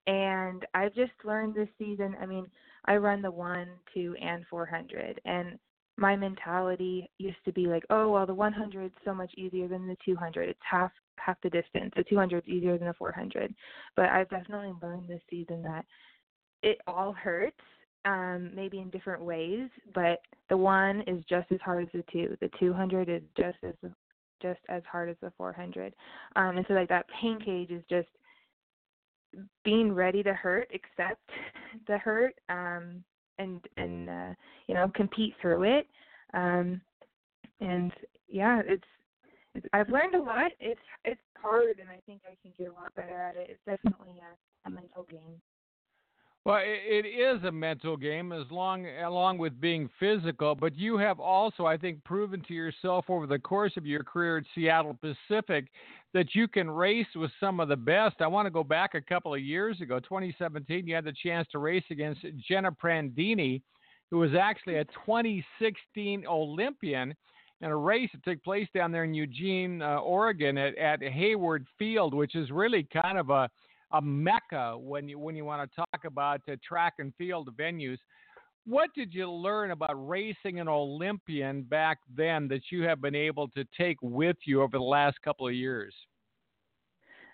and 0.07 0.67
I've 0.75 0.95
just 0.95 1.13
learned 1.25 1.55
this 1.55 1.69
season. 1.79 2.17
I 2.21 2.27
mean, 2.27 2.47
I 2.87 2.97
run 2.97 3.23
the 3.23 3.31
one, 3.31 3.69
two, 3.95 4.17
and 4.21 4.45
400, 4.51 5.21
and 5.25 5.59
my 5.97 6.17
mentality 6.17 7.11
used 7.19 7.45
to 7.45 7.53
be 7.53 7.67
like, 7.67 7.85
oh 7.91 8.11
well, 8.11 8.27
the 8.27 8.35
100 8.35 8.87
is 8.87 8.93
so 9.05 9.15
much 9.15 9.33
easier 9.37 9.69
than 9.69 9.87
the 9.87 9.97
200. 10.05 10.49
It's 10.49 10.59
half 10.69 10.91
half 11.19 11.37
the 11.43 11.51
distance. 11.51 11.93
The 11.97 12.05
200 12.05 12.39
is 12.39 12.49
easier 12.49 12.79
than 12.79 12.89
the 12.89 12.95
400. 12.95 13.55
But 13.97 14.07
I've 14.07 14.31
definitely 14.31 14.73
learned 14.83 15.09
this 15.09 15.21
season 15.31 15.63
that 15.63 15.85
it 16.63 16.79
all 16.87 17.13
hurts, 17.13 17.61
um, 18.05 18.51
maybe 18.55 18.79
in 18.81 18.91
different 18.91 19.23
ways. 19.23 19.69
But 19.95 20.21
the 20.49 20.57
one 20.57 21.03
is 21.07 21.23
just 21.29 21.51
as 21.53 21.61
hard 21.65 21.85
as 21.85 21.89
the 21.93 22.05
two. 22.13 22.37
The 22.41 22.51
200 22.59 23.09
is 23.09 23.23
just 23.37 23.59
as 23.63 23.75
just 24.41 24.61
as 24.69 24.83
hard 24.91 25.09
as 25.09 25.17
the 25.23 25.33
400. 25.37 25.95
Um, 26.35 26.57
and 26.57 26.67
so 26.67 26.75
like 26.75 26.89
that 26.89 27.07
pain 27.21 27.39
cage 27.45 27.71
is 27.71 27.85
just 27.89 28.09
being 29.65 29.93
ready 29.93 30.23
to 30.23 30.35
hurt, 30.35 30.69
accept 30.75 31.23
the 31.87 31.99
hurt, 31.99 32.35
um, 32.49 33.05
and 33.39 33.61
and 33.77 34.09
uh, 34.09 34.35
you 34.67 34.75
know 34.75 34.91
compete 34.95 35.35
through 35.41 35.63
it. 35.65 35.87
Um, 36.35 36.81
and 37.61 37.93
yeah, 38.29 38.63
it's, 38.67 38.85
it's 39.55 39.67
I've 39.73 39.89
learned 39.89 40.15
a 40.15 40.23
lot. 40.23 40.53
It's 40.61 40.81
it's 41.05 41.21
hard, 41.41 41.79
and 41.81 41.89
I 41.89 42.01
think 42.07 42.23
I 42.27 42.37
can 42.43 42.53
get 42.59 42.69
a 42.69 42.73
lot 42.73 42.95
better 42.95 43.17
at 43.17 43.37
it. 43.37 43.49
It's 43.51 43.61
definitely 43.67 44.15
a, 44.21 44.69
a 44.69 44.71
mental 44.71 45.07
game. 45.11 45.41
Well, 46.45 46.59
it 46.61 47.07
is 47.07 47.45
a 47.45 47.53
mental 47.53 47.97
game 47.97 48.33
as 48.33 48.51
long 48.51 48.85
along 49.05 49.39
with 49.39 49.61
being 49.61 49.89
physical, 50.01 50.57
but 50.57 50.75
you 50.75 50.99
have 50.99 51.21
also, 51.21 51.67
I 51.67 51.77
think, 51.77 52.03
proven 52.03 52.43
to 52.49 52.55
yourself 52.55 53.05
over 53.09 53.29
the 53.29 53.39
course 53.39 53.77
of 53.77 53.87
your 53.87 54.03
career 54.03 54.39
at 54.39 54.45
Seattle 54.53 54.99
Pacific 55.01 55.69
that 56.15 56.35
you 56.35 56.47
can 56.47 56.71
race 56.71 57.07
with 57.15 57.31
some 57.41 57.61
of 57.61 57.69
the 57.69 57.77
best. 57.77 58.17
I 58.21 58.27
want 58.27 58.47
to 58.47 58.51
go 58.51 58.65
back 58.65 58.95
a 58.95 59.01
couple 59.01 59.35
of 59.35 59.41
years 59.41 59.81
ago, 59.81 59.99
2017. 59.99 60.87
You 60.87 60.95
had 60.95 61.05
the 61.05 61.15
chance 61.23 61.49
to 61.53 61.59
race 61.59 61.85
against 61.91 62.21
Jenna 62.47 62.71
Prandini, 62.71 63.63
who 64.11 64.19
was 64.19 64.33
actually 64.39 64.77
a 64.77 64.85
2016 64.85 66.27
Olympian 66.27 67.15
in 67.61 67.71
a 67.71 67.77
race 67.77 68.11
that 68.13 68.25
took 68.25 68.43
place 68.45 68.69
down 68.75 68.93
there 68.93 69.05
in 69.05 69.15
Eugene, 69.15 69.81
uh, 69.81 69.97
Oregon, 69.97 70.59
at, 70.59 70.77
at 70.77 71.03
Hayward 71.03 71.67
Field, 71.79 72.13
which 72.13 72.35
is 72.35 72.51
really 72.51 72.87
kind 72.93 73.19
of 73.19 73.31
a 73.31 73.49
a 73.93 74.01
mecca 74.01 74.75
when 74.79 75.09
you 75.09 75.19
when 75.19 75.37
you 75.37 75.45
want 75.45 75.71
to 75.71 75.77
talk 75.77 76.05
about 76.05 76.41
uh, 76.51 76.57
track 76.67 76.95
and 76.99 77.13
field 77.17 77.49
venues. 77.57 77.99
What 78.65 78.91
did 78.95 79.13
you 79.13 79.31
learn 79.31 79.73
about 79.73 80.09
racing 80.09 80.61
an 80.61 80.69
Olympian 80.69 81.63
back 81.63 81.99
then 82.15 82.47
that 82.49 82.63
you 82.71 82.83
have 82.85 83.01
been 83.01 83.15
able 83.15 83.49
to 83.49 83.65
take 83.77 83.97
with 84.01 84.37
you 84.45 84.63
over 84.63 84.79
the 84.79 84.85
last 84.85 85.21
couple 85.23 85.49
of 85.49 85.55
years? 85.55 85.95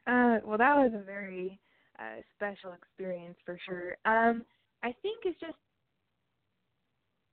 Uh, 0.07 0.39
well, 0.43 0.57
that 0.57 0.75
was 0.75 0.93
a 0.95 1.05
very 1.05 1.61
uh, 1.99 2.23
special 2.35 2.73
experience 2.73 3.37
for 3.45 3.59
sure. 3.67 3.97
Um, 4.07 4.43
I 4.83 4.95
think 5.03 5.25
it's 5.25 5.39
just 5.39 5.57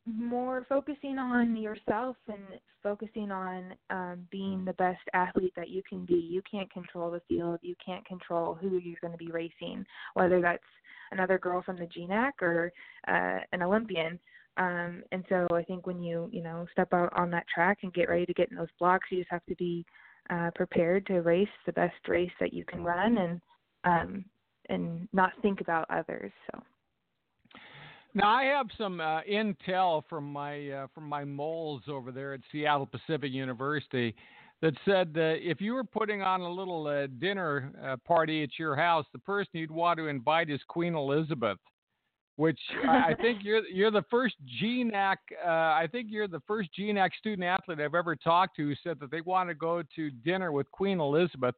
more 0.06 0.66
focusing 0.70 1.18
on 1.18 1.56
yourself 1.56 2.16
and 2.28 2.60
focusing 2.84 3.32
on 3.32 3.74
um, 3.90 4.28
being 4.32 4.64
the 4.64 4.74
best 4.74 5.02
athlete 5.14 5.54
that 5.56 5.70
you 5.70 5.82
can 5.88 6.06
be. 6.06 6.14
You 6.14 6.42
can't 6.50 6.72
control 6.72 7.12
the 7.12 7.22
field. 7.28 7.60
You 7.62 7.76
can't 7.84 8.06
control 8.06 8.54
who 8.54 8.78
you're 8.78 9.00
going 9.02 9.18
to 9.18 9.18
be 9.18 9.32
racing, 9.32 9.86
whether 10.14 10.42
that's 10.42 10.64
another 11.12 11.40
girl 11.40 11.64
from 11.64 11.78
the 11.78 11.88
GNAC 11.88 12.32
or 12.42 12.72
uh, 13.08 13.40
an 13.52 13.64
Olympian. 13.64 14.20
Um, 14.58 15.04
and 15.12 15.24
so 15.28 15.48
I 15.54 15.64
think 15.64 15.86
when 15.86 16.02
you 16.02 16.30
you 16.32 16.42
know 16.42 16.66
step 16.72 16.94
out 16.94 17.12
on 17.18 17.30
that 17.32 17.46
track 17.54 17.80
and 17.84 17.94
get 17.94 18.08
ready 18.08 18.26
to 18.26 18.34
get 18.34 18.52
in 18.52 18.58
those 18.58 18.68
blocks, 18.80 19.08
you 19.12 19.18
just 19.20 19.32
have 19.32 19.46
to 19.48 19.56
be 19.56 19.86
uh, 20.30 20.52
prepared 20.56 21.06
to 21.08 21.22
race 21.22 21.48
the 21.66 21.74
best 21.74 21.96
race 22.08 22.32
that 22.40 22.54
you 22.54 22.64
can 22.64 22.84
run 22.84 23.18
and 23.18 23.42
um, 23.84 24.26
and 24.70 25.08
not 25.12 25.34
think 25.42 25.62
about 25.62 25.86
others. 25.90 26.32
So. 26.52 26.64
Now 28.16 28.30
I 28.30 28.46
have 28.46 28.68
some 28.78 29.02
uh, 29.02 29.22
intel 29.30 30.02
from 30.10 30.32
my 30.32 30.70
uh, 30.70 30.88
from 30.96 31.04
my 31.04 31.26
moles 31.26 31.82
over 31.90 32.14
there 32.14 32.34
at 32.34 32.40
Seattle 32.50 32.86
Pacific 32.86 33.34
University 33.34 34.16
that 34.62 34.74
said 34.86 35.14
that 35.16 35.40
if 35.42 35.60
you 35.60 35.74
were 35.74 35.84
putting 35.84 36.22
on 36.22 36.40
a 36.40 36.50
little 36.50 36.88
uh, 36.88 37.08
dinner 37.20 37.74
uh, 37.84 37.98
party 38.08 38.42
at 38.42 38.58
your 38.58 38.74
house, 38.74 39.06
the 39.12 39.20
person 39.20 39.50
you'd 39.52 39.70
want 39.70 40.00
to 40.00 40.08
invite 40.08 40.50
is 40.50 40.62
Queen 40.70 40.96
Elizabeth, 40.96 41.58
which 42.38 42.60
I 42.88 43.14
think 43.22 43.40
you're 43.44 43.66
you're 43.68 43.92
the 43.92 44.06
first 44.10 44.36
GNAC 44.64 45.18
uh, 45.46 45.50
I 45.50 45.90
think 45.92 46.08
you're 46.10 46.30
the 46.30 46.42
first 46.48 46.70
GNAC 46.80 47.10
student 47.20 47.44
athlete 47.44 47.82
I've 47.82 47.96
ever 47.96 48.16
talked 48.16 48.56
to 48.56 48.70
who 48.70 48.76
said 48.82 48.98
that 49.02 49.12
they 49.12 49.20
want 49.22 49.50
to 49.50 49.56
go 49.56 49.84
to 49.98 50.10
dinner 50.10 50.54
with 50.54 50.72
Queen 50.72 51.02
Elizabeth. 51.02 51.56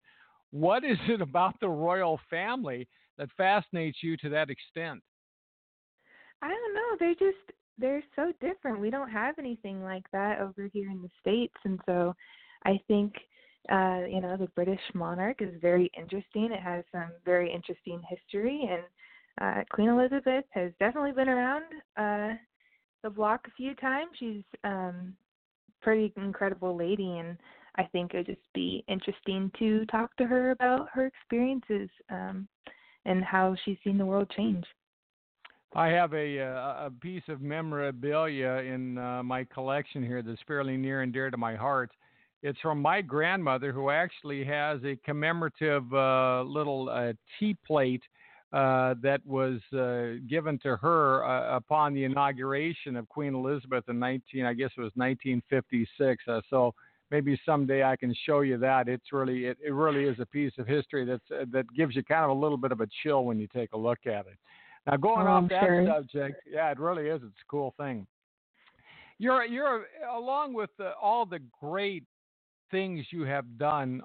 What 0.50 0.84
is 0.84 0.98
it 1.08 1.22
about 1.22 1.60
the 1.60 1.70
royal 1.70 2.20
family 2.32 2.88
that 3.20 3.30
fascinates 3.38 4.00
you 4.02 4.18
to 4.18 4.30
that 4.30 4.50
extent? 4.50 5.04
I 6.42 6.50
don't 6.50 6.74
know. 6.74 6.98
They're 7.00 7.14
just 7.14 7.52
they're 7.78 8.04
so 8.16 8.32
different. 8.42 8.80
We 8.80 8.90
don't 8.90 9.10
have 9.10 9.36
anything 9.38 9.84
like 9.84 10.06
that 10.12 10.40
over 10.40 10.70
here 10.72 10.90
in 10.90 11.02
the 11.02 11.10
states, 11.20 11.56
and 11.64 11.80
so 11.86 12.14
I 12.66 12.80
think 12.88 13.14
uh, 13.72 14.02
you 14.10 14.22
know 14.22 14.38
the 14.38 14.50
British 14.56 14.80
monarch 14.94 15.42
is 15.42 15.62
very 15.62 15.92
interesting. 15.98 16.52
It 16.52 16.62
has 16.62 16.84
some 16.92 17.12
very 17.26 17.52
interesting 17.52 18.02
history, 18.08 18.70
and 18.70 18.84
uh, 19.42 19.64
Queen 19.72 19.90
Elizabeth 19.90 20.46
has 20.52 20.72
definitely 20.80 21.12
been 21.12 21.30
around 21.30 21.64
uh, 21.98 22.36
the 23.04 23.10
block 23.10 23.42
a 23.48 23.52
few 23.52 23.76
times. 23.76 24.10
She's 24.20 24.44
um, 24.64 25.14
pretty 25.82 26.12
incredible 26.18 26.76
lady, 26.76 27.18
and 27.20 27.38
I 27.76 27.84
think 27.84 28.14
it 28.14 28.18
would 28.18 28.26
just 28.28 28.54
be 28.54 28.84
interesting 28.88 29.52
to 29.60 29.86
talk 29.88 30.16
to 30.18 30.26
her 30.26 30.52
about 30.52 30.90
her 30.94 31.06
experiences 31.06 31.90
um, 32.10 32.48
and 33.06 33.24
how 33.24 33.56
she's 33.64 33.78
seen 33.84 33.98
the 33.98 34.06
world 34.06 34.32
change. 34.36 34.66
I 35.74 35.88
have 35.90 36.14
a 36.14 36.40
uh, 36.40 36.88
a 36.88 36.92
piece 37.02 37.24
of 37.28 37.42
memorabilia 37.42 38.64
in 38.64 38.98
uh, 38.98 39.22
my 39.24 39.44
collection 39.44 40.04
here 40.04 40.22
that's 40.22 40.42
fairly 40.48 40.78
near 40.78 41.02
and 41.02 41.12
dear 41.12 41.30
to 41.30 41.38
my 41.38 41.56
heart. 41.56 41.92
It's 42.44 42.60
from 42.62 42.82
my 42.82 43.02
grandmother, 43.02 43.72
who 43.72 43.90
actually 43.90 44.46
has 44.46 44.80
a 44.84 44.96
commemorative 45.04 45.92
uh, 45.94 46.44
little 46.44 46.90
uh, 46.90 47.14
tea 47.40 47.58
plate 47.66 48.04
uh, 48.54 48.94
that 49.02 49.20
was 49.26 49.60
uh, 49.74 50.24
given 50.30 50.58
to 50.60 50.78
her 50.78 51.22
upon 51.56 51.94
the 51.94 52.06
inauguration 52.06 52.96
of 52.96 53.10
Queen 53.10 53.34
Elizabeth 53.34 53.84
in 53.90 54.00
19, 54.00 54.46
I 54.46 54.54
guess 54.54 54.70
it 54.78 54.82
was 54.82 54.92
1956. 54.96 56.24
so 56.50 56.74
maybe 57.12 57.40
someday 57.46 57.84
I 57.84 57.96
can 57.98 58.16
show 58.26 58.42
you 58.42 58.58
that. 58.60 58.88
It's 58.88 59.12
really 59.12 59.48
it, 59.48 59.58
it 59.66 59.74
really 59.74 60.06
is 60.06 60.18
a 60.20 60.26
piece 60.26 60.54
of 60.58 60.68
history 60.68 61.06
that's 61.06 61.50
that 61.52 61.66
gives 61.76 61.96
you 61.96 62.04
kind 62.04 62.24
of 62.24 62.38
a 62.38 62.40
little 62.40 62.58
bit 62.58 62.72
of 62.72 62.82
a 62.82 62.88
chill 63.04 63.26
when 63.26 63.40
you 63.40 63.48
take 63.48 63.74
a 63.74 63.78
look 63.78 64.06
at 64.06 64.28
it. 64.28 64.38
Now, 64.88 64.96
going 64.96 65.28
oh, 65.28 65.32
off 65.32 65.50
that 65.50 65.64
sure. 65.64 65.86
subject, 65.86 66.42
yeah, 66.50 66.72
it 66.72 66.80
really 66.80 67.08
is. 67.08 67.22
It's 67.22 67.42
a 67.42 67.52
cool 67.52 67.74
thing. 67.78 68.08
You're 69.20 69.46
you're 69.46 69.86
along 70.14 70.54
with 70.54 70.70
the, 70.78 70.92
all 71.02 71.26
the 71.26 71.40
great 71.60 72.04
things 72.72 73.06
you 73.12 73.24
have 73.24 73.58
done 73.58 74.02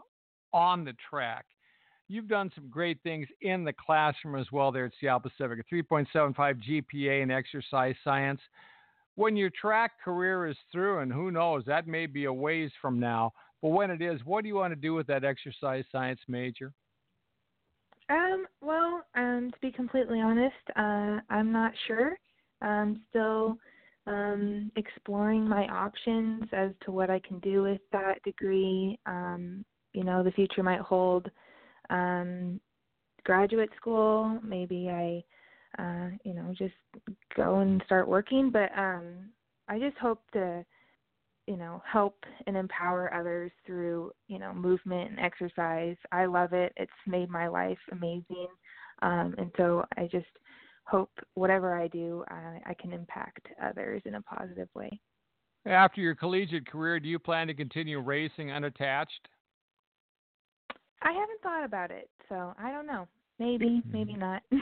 on 0.52 0.84
the 0.84 0.94
track. 1.08 1.44
You've 2.08 2.28
done 2.28 2.50
some 2.54 2.68
great 2.68 2.98
things 3.02 3.26
in 3.40 3.64
the 3.64 3.72
classroom 3.72 4.38
as 4.38 4.50
well 4.52 4.72
there 4.72 4.86
at 4.86 4.92
Seattle 5.00 5.20
Pacific. 5.20 5.58
A 5.60 5.74
3.75 5.74 6.84
GPA 6.94 7.22
in 7.22 7.30
exercise 7.30 7.94
science. 8.02 8.40
When 9.14 9.36
your 9.36 9.50
track 9.50 9.92
career 10.04 10.46
is 10.46 10.56
through, 10.70 10.98
and 10.98 11.12
who 11.12 11.30
knows, 11.30 11.64
that 11.66 11.86
may 11.86 12.06
be 12.06 12.24
a 12.24 12.32
ways 12.32 12.70
from 12.80 12.98
now, 12.98 13.32
but 13.60 13.68
when 13.68 13.90
it 13.90 14.02
is, 14.02 14.20
what 14.24 14.42
do 14.42 14.48
you 14.48 14.56
want 14.56 14.72
to 14.72 14.80
do 14.80 14.94
with 14.94 15.06
that 15.06 15.24
exercise 15.24 15.84
science 15.92 16.20
major? 16.28 16.72
Um, 18.12 18.46
well, 18.60 19.02
um, 19.14 19.50
to 19.52 19.58
be 19.60 19.72
completely 19.72 20.20
honest, 20.20 20.54
uh, 20.76 21.18
I'm 21.30 21.50
not 21.50 21.72
sure. 21.86 22.14
I'm 22.60 23.00
still 23.08 23.56
um, 24.06 24.70
exploring 24.76 25.48
my 25.48 25.66
options 25.68 26.44
as 26.52 26.72
to 26.84 26.92
what 26.92 27.08
I 27.08 27.20
can 27.20 27.38
do 27.38 27.62
with 27.62 27.80
that 27.92 28.22
degree. 28.22 28.98
Um, 29.06 29.64
you 29.94 30.04
know, 30.04 30.22
the 30.22 30.30
future 30.32 30.62
might 30.62 30.80
hold 30.80 31.30
um, 31.88 32.60
graduate 33.24 33.70
school. 33.78 34.38
Maybe 34.44 34.90
I, 34.90 35.82
uh, 35.82 36.10
you 36.22 36.34
know, 36.34 36.52
just 36.56 36.74
go 37.34 37.60
and 37.60 37.82
start 37.86 38.06
working. 38.06 38.50
But 38.50 38.76
um, 38.76 39.30
I 39.68 39.78
just 39.78 39.96
hope 39.96 40.20
to 40.34 40.64
you 41.52 41.58
know 41.58 41.82
help 41.84 42.16
and 42.46 42.56
empower 42.56 43.12
others 43.12 43.52
through 43.66 44.10
you 44.26 44.38
know 44.38 44.54
movement 44.54 45.10
and 45.10 45.20
exercise. 45.20 45.96
I 46.10 46.24
love 46.24 46.54
it. 46.54 46.72
It's 46.78 46.90
made 47.06 47.28
my 47.28 47.46
life 47.46 47.78
amazing. 47.92 48.48
Um, 49.02 49.34
and 49.36 49.50
so 49.56 49.84
i 49.98 50.08
just 50.10 50.26
hope 50.84 51.10
whatever 51.34 51.74
i 51.78 51.88
do 51.88 52.24
I, 52.28 52.58
I 52.66 52.74
can 52.80 52.92
impact 52.92 53.48
others 53.62 54.00
in 54.06 54.14
a 54.14 54.22
positive 54.22 54.68
way. 54.74 54.98
After 55.66 56.00
your 56.00 56.14
collegiate 56.14 56.66
career 56.66 56.98
do 56.98 57.08
you 57.08 57.18
plan 57.18 57.48
to 57.48 57.54
continue 57.54 58.00
racing 58.00 58.50
unattached? 58.50 59.28
I 61.02 61.12
haven't 61.12 61.42
thought 61.42 61.64
about 61.64 61.90
it 61.90 62.08
so 62.30 62.54
i 62.58 62.70
don't 62.70 62.86
know. 62.86 63.06
Maybe 63.38 63.82
maybe 63.92 64.14
not. 64.14 64.42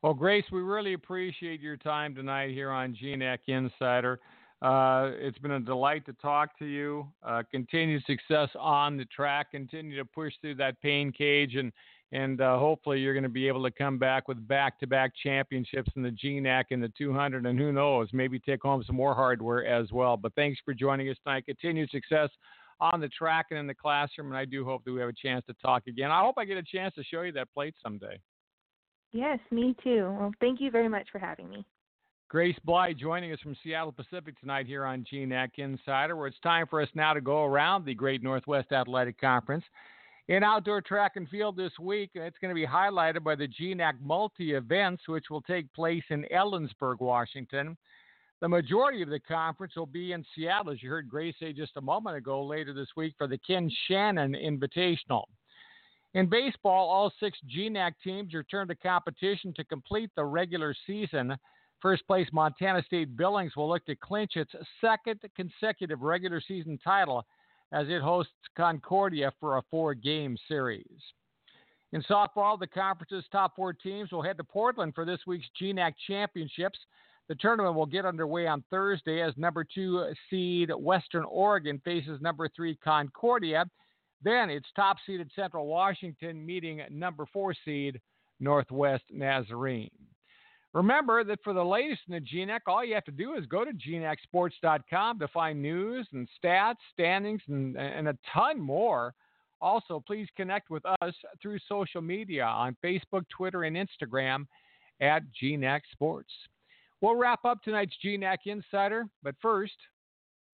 Well 0.00 0.14
grace 0.14 0.44
we 0.52 0.60
really 0.60 0.92
appreciate 0.92 1.60
your 1.60 1.76
time 1.76 2.14
tonight 2.14 2.50
here 2.50 2.70
on 2.70 2.94
gnac 3.02 3.40
insider 3.48 4.20
uh, 4.60 5.12
it's 5.14 5.38
been 5.38 5.52
a 5.52 5.60
delight 5.60 6.04
to 6.06 6.12
talk 6.14 6.58
to 6.58 6.64
you. 6.64 7.06
Uh, 7.22 7.42
continued 7.50 8.02
success 8.04 8.48
on 8.58 8.96
the 8.96 9.04
track. 9.06 9.52
Continue 9.52 9.96
to 9.96 10.04
push 10.04 10.32
through 10.40 10.56
that 10.56 10.80
pain 10.82 11.12
cage, 11.12 11.54
and 11.54 11.72
and 12.10 12.40
uh, 12.40 12.58
hopefully 12.58 13.00
you're 13.00 13.12
going 13.12 13.22
to 13.22 13.28
be 13.28 13.46
able 13.46 13.62
to 13.62 13.70
come 13.70 13.98
back 13.98 14.28
with 14.28 14.48
back-to-back 14.48 15.12
championships 15.22 15.90
in 15.94 16.02
the 16.02 16.10
GNAC 16.10 16.64
and 16.70 16.82
the 16.82 16.90
200, 16.96 17.44
and 17.44 17.58
who 17.58 17.70
knows, 17.70 18.08
maybe 18.14 18.38
take 18.38 18.62
home 18.62 18.82
some 18.86 18.96
more 18.96 19.14
hardware 19.14 19.66
as 19.66 19.92
well. 19.92 20.16
But 20.16 20.34
thanks 20.34 20.58
for 20.64 20.72
joining 20.72 21.10
us 21.10 21.18
tonight. 21.22 21.44
Continued 21.44 21.90
success 21.90 22.30
on 22.80 23.00
the 23.00 23.08
track 23.08 23.46
and 23.50 23.58
in 23.58 23.66
the 23.66 23.74
classroom, 23.74 24.28
and 24.28 24.36
I 24.38 24.46
do 24.46 24.64
hope 24.64 24.84
that 24.84 24.92
we 24.92 25.00
have 25.00 25.10
a 25.10 25.12
chance 25.12 25.44
to 25.46 25.54
talk 25.62 25.86
again. 25.86 26.10
I 26.10 26.20
hope 26.22 26.36
I 26.38 26.46
get 26.46 26.56
a 26.56 26.62
chance 26.62 26.94
to 26.94 27.04
show 27.04 27.22
you 27.22 27.32
that 27.32 27.52
plate 27.52 27.74
someday. 27.82 28.18
Yes, 29.12 29.38
me 29.50 29.76
too. 29.84 30.14
Well, 30.18 30.32
thank 30.40 30.60
you 30.60 30.70
very 30.70 30.88
much 30.88 31.08
for 31.12 31.18
having 31.18 31.48
me. 31.48 31.66
Grace 32.30 32.58
Bley 32.62 32.92
joining 32.92 33.32
us 33.32 33.40
from 33.40 33.56
Seattle 33.64 33.90
Pacific 33.90 34.38
tonight 34.38 34.66
here 34.66 34.84
on 34.84 35.02
GNAC 35.10 35.48
Insider, 35.56 36.14
where 36.14 36.26
it's 36.26 36.38
time 36.40 36.66
for 36.68 36.82
us 36.82 36.88
now 36.94 37.14
to 37.14 37.22
go 37.22 37.42
around 37.42 37.86
the 37.86 37.94
Great 37.94 38.22
Northwest 38.22 38.70
Athletic 38.70 39.18
Conference. 39.18 39.64
In 40.28 40.44
outdoor 40.44 40.82
track 40.82 41.12
and 41.16 41.26
field 41.30 41.56
this 41.56 41.72
week, 41.80 42.10
it's 42.12 42.36
going 42.38 42.54
to 42.54 42.54
be 42.54 42.66
highlighted 42.66 43.24
by 43.24 43.34
the 43.34 43.48
GNAC 43.48 43.94
multi 44.02 44.52
events, 44.52 45.08
which 45.08 45.30
will 45.30 45.40
take 45.40 45.72
place 45.72 46.02
in 46.10 46.26
Ellensburg, 46.30 47.00
Washington. 47.00 47.78
The 48.42 48.48
majority 48.48 49.00
of 49.00 49.08
the 49.08 49.20
conference 49.20 49.72
will 49.74 49.86
be 49.86 50.12
in 50.12 50.22
Seattle, 50.34 50.74
as 50.74 50.82
you 50.82 50.90
heard 50.90 51.08
Grace 51.08 51.34
say 51.40 51.54
just 51.54 51.78
a 51.78 51.80
moment 51.80 52.18
ago, 52.18 52.44
later 52.44 52.74
this 52.74 52.90
week 52.94 53.14
for 53.16 53.26
the 53.26 53.38
Ken 53.38 53.70
Shannon 53.86 54.34
Invitational. 54.34 55.24
In 56.12 56.28
baseball, 56.28 56.90
all 56.90 57.10
six 57.20 57.38
GNAC 57.56 57.92
teams 58.04 58.34
return 58.34 58.68
to 58.68 58.74
competition 58.74 59.54
to 59.54 59.64
complete 59.64 60.10
the 60.14 60.26
regular 60.26 60.74
season. 60.86 61.34
First 61.80 62.06
place 62.06 62.26
Montana 62.32 62.82
State 62.82 63.16
Billings 63.16 63.54
will 63.56 63.68
look 63.68 63.84
to 63.86 63.94
clinch 63.94 64.36
its 64.36 64.52
second 64.80 65.20
consecutive 65.36 66.02
regular 66.02 66.40
season 66.40 66.78
title 66.82 67.24
as 67.72 67.86
it 67.88 68.02
hosts 68.02 68.32
Concordia 68.56 69.32
for 69.38 69.58
a 69.58 69.62
four 69.70 69.94
game 69.94 70.36
series. 70.48 71.00
In 71.92 72.02
softball, 72.02 72.58
the 72.58 72.66
conference's 72.66 73.24
top 73.30 73.54
four 73.56 73.72
teams 73.72 74.10
will 74.10 74.22
head 74.22 74.36
to 74.38 74.44
Portland 74.44 74.94
for 74.94 75.04
this 75.04 75.20
week's 75.26 75.46
GNAC 75.60 75.94
Championships. 76.06 76.78
The 77.28 77.34
tournament 77.36 77.74
will 77.76 77.86
get 77.86 78.06
underway 78.06 78.46
on 78.46 78.64
Thursday 78.70 79.20
as 79.20 79.34
number 79.36 79.64
two 79.64 80.12
seed 80.28 80.70
Western 80.74 81.24
Oregon 81.24 81.80
faces 81.84 82.20
number 82.20 82.48
three 82.48 82.76
Concordia. 82.76 83.66
Then 84.22 84.50
it's 84.50 84.68
top 84.74 84.96
seeded 85.06 85.30
Central 85.36 85.66
Washington 85.66 86.44
meeting 86.44 86.82
number 86.90 87.24
four 87.32 87.54
seed 87.64 88.00
Northwest 88.40 89.04
Nazarene. 89.10 89.90
Remember 90.74 91.24
that 91.24 91.38
for 91.42 91.52
the 91.54 91.64
latest 91.64 92.02
in 92.08 92.14
the 92.14 92.20
GNAC, 92.20 92.60
all 92.66 92.84
you 92.84 92.94
have 92.94 93.04
to 93.04 93.10
do 93.10 93.34
is 93.34 93.46
go 93.46 93.64
to 93.64 93.72
gnacsports.com 93.72 95.18
to 95.18 95.28
find 95.28 95.62
news 95.62 96.06
and 96.12 96.28
stats, 96.42 96.76
standings, 96.92 97.40
and, 97.48 97.76
and 97.76 98.08
a 98.08 98.18
ton 98.32 98.60
more. 98.60 99.14
Also, 99.60 100.02
please 100.06 100.28
connect 100.36 100.70
with 100.70 100.84
us 101.02 101.14
through 101.40 101.58
social 101.68 102.02
media 102.02 102.44
on 102.44 102.76
Facebook, 102.84 103.24
Twitter, 103.34 103.64
and 103.64 103.76
Instagram 103.76 104.46
at 105.00 105.22
GNAC 105.42 105.80
Sports. 105.92 106.30
We'll 107.00 107.16
wrap 107.16 107.44
up 107.44 107.62
tonight's 107.62 107.94
GNAC 108.04 108.38
Insider, 108.46 109.06
but 109.22 109.34
first, 109.40 109.74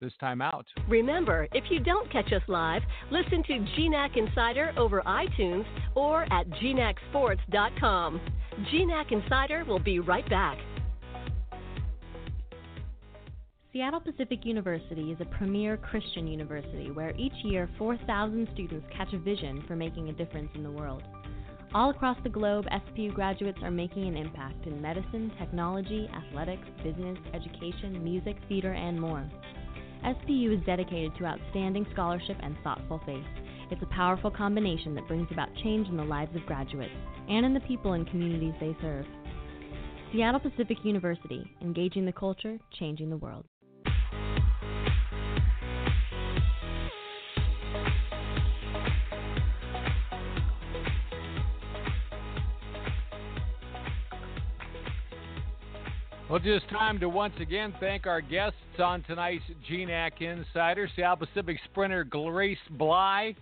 this 0.00 0.12
time 0.20 0.42
out. 0.42 0.66
Remember, 0.88 1.48
if 1.52 1.64
you 1.70 1.80
don't 1.80 2.10
catch 2.12 2.32
us 2.32 2.42
live, 2.46 2.82
listen 3.10 3.42
to 3.44 3.52
GNAC 3.52 4.16
Insider 4.16 4.72
over 4.76 5.02
iTunes 5.06 5.64
or 5.94 6.24
at 6.32 6.48
gnacsports.com. 6.50 8.20
GNAC 8.61 9.11
Insider 9.11 9.64
will 9.64 9.80
be 9.80 9.98
right 9.98 10.28
back. 10.30 10.59
Seattle 13.72 13.98
Pacific 13.98 14.44
University 14.44 15.11
is 15.11 15.20
a 15.20 15.24
premier 15.24 15.76
Christian 15.76 16.28
university 16.28 16.92
where 16.92 17.12
each 17.16 17.32
year 17.42 17.68
4,000 17.76 18.46
students 18.55 18.86
catch 18.96 19.12
a 19.12 19.18
vision 19.18 19.64
for 19.66 19.74
making 19.74 20.09
a 20.09 20.12
difference 20.12 20.50
in 20.55 20.62
the 20.62 20.70
world. 20.70 21.02
All 21.74 21.90
across 21.90 22.16
the 22.22 22.28
globe, 22.28 22.66
SPU 22.66 23.12
graduates 23.12 23.59
are 23.64 23.72
making 23.72 24.07
an 24.07 24.16
impact 24.16 24.64
in 24.66 24.80
medicine, 24.80 25.32
technology, 25.36 26.09
athletics, 26.14 26.68
business, 26.84 27.18
education, 27.32 28.05
music, 28.05 28.36
theater, 28.48 28.72
and 28.72 29.00
more. 29.00 29.28
SPU 30.05 30.57
is 30.57 30.64
dedicated 30.64 31.11
to 31.18 31.26
outstanding 31.26 31.84
scholarship 31.92 32.36
and 32.40 32.55
thoughtful 32.62 33.00
faith. 33.05 33.43
It's 33.75 33.83
a 33.83 33.87
powerful 33.87 34.31
combination 34.31 34.95
that 34.95 35.09
brings 35.09 35.27
about 35.33 35.49
change 35.64 35.89
in 35.89 35.97
the 35.97 36.05
lives 36.05 36.31
of 36.37 36.47
graduates 36.47 36.95
and 37.29 37.45
in 37.45 37.53
the 37.53 37.59
people 37.59 37.95
and 37.95 38.09
communities 38.09 38.55
they 38.61 38.77
serve. 38.81 39.05
Seattle 40.12 40.39
Pacific 40.39 40.77
University, 40.85 41.45
engaging 41.61 42.07
the 42.07 42.12
culture, 42.12 42.57
changing 42.79 43.11
the 43.11 43.16
world. 43.16 43.45
Well, 56.31 56.39
just 56.39 56.68
time 56.68 57.01
to 57.01 57.09
once 57.09 57.35
again 57.41 57.75
thank 57.81 58.07
our 58.07 58.20
guests 58.20 58.57
on 58.79 59.03
tonight's 59.03 59.43
GNAC 59.68 60.20
Insider, 60.20 60.89
Seattle 60.95 61.27
Pacific 61.27 61.59
sprinter 61.64 62.05
Grace 62.05 62.57
Bley, 62.70 63.35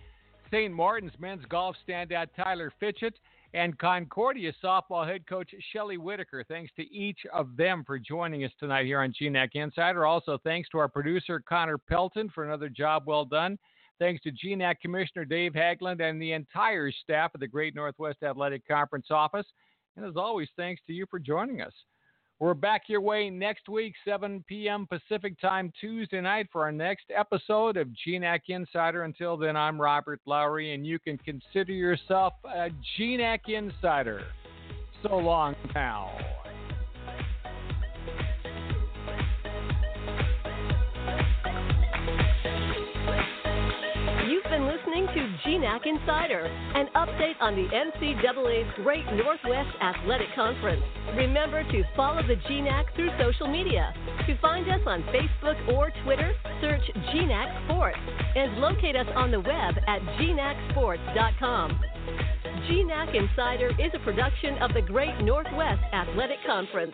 St. 0.53 0.71
Martin's 0.71 1.13
men's 1.17 1.43
golf 1.49 1.75
standout 1.87 2.27
Tyler 2.37 2.71
Fitchett, 2.79 3.15
and 3.55 3.75
Concordia 3.79 4.53
softball 4.63 5.07
head 5.07 5.25
coach 5.25 5.49
Shelley 5.71 5.97
Whitaker. 5.97 6.45
Thanks 6.47 6.71
to 6.75 6.83
each 6.93 7.17
of 7.33 7.57
them 7.57 7.83
for 7.87 7.97
joining 7.97 8.43
us 8.43 8.51
tonight 8.59 8.85
here 8.85 9.01
on 9.01 9.11
GNAC 9.19 9.55
Insider. 9.55 10.05
Also, 10.05 10.37
thanks 10.43 10.69
to 10.69 10.77
our 10.77 10.87
producer 10.87 11.39
Connor 11.39 11.79
Pelton 11.79 12.29
for 12.29 12.43
another 12.43 12.69
job 12.69 13.03
well 13.07 13.25
done. 13.25 13.57
Thanks 13.97 14.21
to 14.23 14.31
GNAC 14.31 14.79
Commissioner 14.79 15.25
Dave 15.25 15.53
Haglund 15.53 16.07
and 16.07 16.21
the 16.21 16.33
entire 16.33 16.91
staff 16.91 17.33
of 17.33 17.39
the 17.39 17.47
Great 17.47 17.73
Northwest 17.73 18.21
Athletic 18.21 18.67
Conference 18.67 19.07
office. 19.09 19.47
And 19.97 20.05
as 20.05 20.17
always, 20.17 20.49
thanks 20.55 20.83
to 20.85 20.93
you 20.93 21.07
for 21.09 21.17
joining 21.17 21.61
us. 21.61 21.73
We're 22.39 22.53
back 22.53 22.83
your 22.87 22.99
way 22.99 23.29
next 23.29 23.69
week, 23.69 23.93
7 24.05 24.43
p.m. 24.47 24.87
Pacific 24.87 25.39
time, 25.39 25.71
Tuesday 25.79 26.19
night, 26.19 26.47
for 26.51 26.63
our 26.63 26.71
next 26.71 27.05
episode 27.15 27.77
of 27.77 27.87
GNAC 28.05 28.41
Insider. 28.49 29.03
Until 29.03 29.37
then, 29.37 29.55
I'm 29.55 29.79
Robert 29.79 30.19
Lowry, 30.25 30.73
and 30.73 30.85
you 30.85 30.99
can 30.99 31.17
consider 31.19 31.71
yourself 31.71 32.33
a 32.43 32.69
GNAC 32.97 33.47
Insider. 33.47 34.23
So 35.03 35.17
long 35.17 35.55
now. 35.75 36.11
GNAC 45.63 45.85
Insider, 45.85 46.43
an 46.75 46.89
update 46.93 47.39
on 47.39 47.55
the 47.55 47.63
NCAA's 47.71 48.69
Great 48.83 49.05
Northwest 49.13 49.69
Athletic 49.81 50.27
Conference. 50.35 50.81
Remember 51.15 51.63
to 51.63 51.83
follow 51.95 52.21
the 52.21 52.35
GNAC 52.35 52.93
through 52.97 53.09
social 53.17 53.47
media. 53.47 53.93
To 54.27 54.37
find 54.39 54.69
us 54.69 54.81
on 54.85 55.03
Facebook 55.03 55.73
or 55.73 55.89
Twitter, 56.03 56.33
search 56.59 56.81
GNAC 57.15 57.65
Sports 57.65 57.97
and 58.35 58.57
locate 58.57 58.97
us 58.97 59.07
on 59.15 59.31
the 59.31 59.39
web 59.39 59.75
at 59.87 60.01
gnacsports.com. 60.19 61.79
GNAC 62.69 63.15
Insider 63.15 63.69
is 63.79 63.91
a 63.93 63.99
production 63.99 64.57
of 64.61 64.73
the 64.73 64.81
Great 64.81 65.17
Northwest 65.21 65.81
Athletic 65.93 66.39
Conference. 66.45 66.93